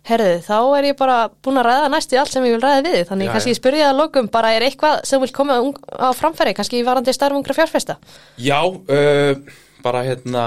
Herðið, 0.05 0.41
þá 0.43 0.57
er 0.77 0.87
ég 0.89 0.97
bara 0.99 1.17
búin 1.43 1.59
að 1.61 1.69
ræða 1.69 1.91
næstu 1.93 2.17
allt 2.19 2.33
sem 2.33 2.45
ég 2.45 2.57
vil 2.57 2.63
ræða 2.63 2.81
við 2.83 2.97
þannig 3.09 3.29
já, 3.29 3.31
kannski 3.33 3.53
ég 3.53 3.59
spurði 3.61 3.83
það 3.85 3.99
lókum, 4.01 4.27
bara 4.33 4.51
er 4.53 4.65
eitthvað 4.67 4.97
sem 5.07 5.23
vil 5.23 5.31
koma 5.33 5.55
á 5.95 6.09
framfæri, 6.17 6.53
kannski 6.57 6.81
varandi 6.85 7.15
starfungra 7.15 7.55
fjárfesta? 7.55 7.95
Já, 8.35 8.59
uh, 8.67 9.55
bara 9.85 10.03
hérna 10.05 10.45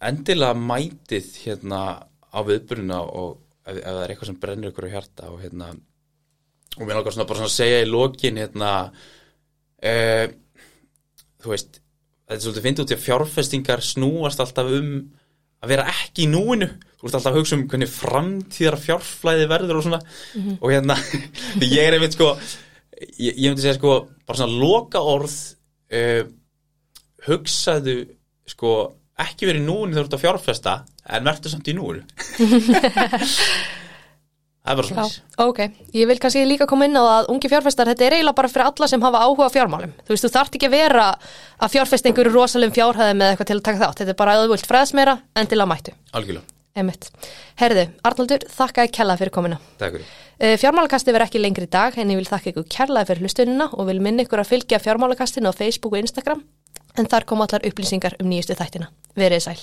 endilega 0.00 0.56
mætið 0.56 1.28
hérna 1.44 1.82
á 2.32 2.38
viðburuna 2.46 3.02
og 3.04 3.36
ef, 3.66 3.76
ef 3.76 3.84
það 3.84 4.00
er 4.00 4.14
eitthvað 4.14 4.30
sem 4.30 4.40
brennir 4.40 4.72
ykkur 4.72 4.88
á 4.88 4.94
hjarta 4.94 5.30
og 5.32 5.44
hérna 5.44 5.70
og 6.76 6.82
mér 6.84 6.98
langar 6.98 7.14
svona 7.14 7.28
bara 7.28 7.40
svona 7.40 7.52
að 7.52 7.56
segja 7.56 7.84
í 7.84 7.88
lokin 7.88 8.40
hérna 8.40 8.72
uh, 8.86 10.26
þú 11.42 11.52
veist 11.52 11.78
þetta 11.78 12.36
er 12.36 12.44
svolítið 12.44 12.66
fyndið 12.66 12.84
út 12.84 12.92
í 12.92 12.96
að 12.96 13.06
fjárfestingar 13.06 13.84
snúast 13.86 14.42
alltaf 14.42 14.72
um 14.76 14.90
að 15.62 15.72
vera 15.72 15.88
ekki 15.92 16.26
í 16.26 16.30
núinu. 16.30 16.68
Þú 16.96 17.08
ert 17.08 17.18
alltaf 17.18 17.32
að 17.32 17.40
hugsa 17.40 17.56
um 17.56 17.66
hvernig 17.70 17.90
framtíðar 17.92 18.78
fjárflæði 18.80 19.48
verður 19.50 19.80
og 19.80 19.84
svona. 19.86 20.00
Mm 20.34 20.42
-hmm. 20.42 20.56
og 20.60 20.70
hérna, 20.72 20.96
ég 21.76 21.82
er 21.82 21.96
einmitt 21.96 22.16
sko 22.16 22.34
ég, 22.96 23.32
ég 23.32 23.50
myndi 23.50 23.64
segja 23.64 23.76
sko 23.78 23.96
bara 24.26 24.40
svona 24.40 24.60
loka 24.60 25.02
orð 25.04 25.34
uh, 25.96 26.22
hugsaðu 27.26 27.96
sko 28.48 28.76
ekki 29.20 29.48
verið 29.48 29.64
í 29.64 29.66
núinu 29.66 29.96
þegar 29.96 30.04
þú 30.04 30.06
ert 30.06 30.18
að 30.18 30.24
fjárfesta 30.24 30.76
en 31.16 31.28
verður 31.28 31.52
samt 31.52 31.70
í 31.70 31.76
núinu 31.76 32.02
Svona 34.66 35.06
Ok, 35.46 35.60
ég 35.94 36.08
vil 36.10 36.18
kannski 36.18 36.42
líka 36.46 36.66
koma 36.66 36.88
inn 36.88 36.98
á 36.98 37.04
að 37.04 37.30
ungi 37.34 37.50
fjárfestar, 37.52 37.86
þetta 37.92 38.06
er 38.06 38.18
eiginlega 38.18 38.38
bara 38.40 38.50
fyrir 38.50 38.66
alla 38.66 38.88
sem 38.90 39.06
hafa 39.06 39.22
áhuga 39.22 39.48
fjármálum. 39.54 39.94
Þú 40.02 40.14
veist, 40.14 40.26
þú 40.26 40.32
þart 40.34 40.58
ekki 40.58 40.70
að 40.70 40.76
vera 40.76 41.06
að 41.60 41.72
fjárfesta 41.76 42.10
einhverju 42.10 42.34
rosalegum 42.34 42.74
fjárhæðum 42.74 43.22
eða 43.22 43.36
eitthvað 43.36 43.50
til 43.52 43.56
að 43.60 43.64
taka 43.70 43.82
þátt. 43.84 44.02
Þetta 44.02 44.14
er 44.14 44.20
bara 44.24 44.36
að 44.36 44.44
þú 44.44 44.52
vilt 44.56 44.70
fræðsmeira 44.72 45.18
en 45.36 45.50
til 45.52 45.60
að 45.62 45.70
mættu. 45.70 45.96
Algjörlega 46.12 46.56
Emitt. 46.76 47.08
Herðu, 47.56 47.86
Arnaldur, 48.04 48.44
þakka 48.52 48.84
ekki 48.84 48.98
kella 48.98 49.16
fyrir 49.16 49.32
komina. 49.32 49.56
Takk 49.80 49.96
fyrir. 49.96 50.10
Uh, 50.36 50.52
fjármálakasti 50.60 51.14
verð 51.16 51.30
ekki 51.30 51.40
lengri 51.40 51.64
í 51.64 51.72
dag 51.72 51.96
en 51.96 52.12
ég 52.12 52.20
vil 52.20 52.28
þakka 52.28 52.52
ykkur 52.52 52.68
kella 52.74 53.06
fyrir 53.08 53.24
hlustunina 53.24 53.70
og 53.72 53.88
vil 53.88 54.02
minna 54.04 54.26
ykkur 54.26 54.42
að 54.42 54.50
fylgja 54.52 54.82
fjármálakastinu 54.84 55.48
á 55.48 55.56
Facebook 55.56 55.96
og 55.96 56.04
Instagram 56.04 56.44
en 57.00 57.08
þar 57.08 57.24
kom 57.28 57.40
allar 57.44 57.64
upplýsingar 57.64 58.20
um 58.20 58.28
nýjustu 58.28 58.58
þættina. 58.60 58.92
Verið 59.16 59.46
sæl. 59.48 59.60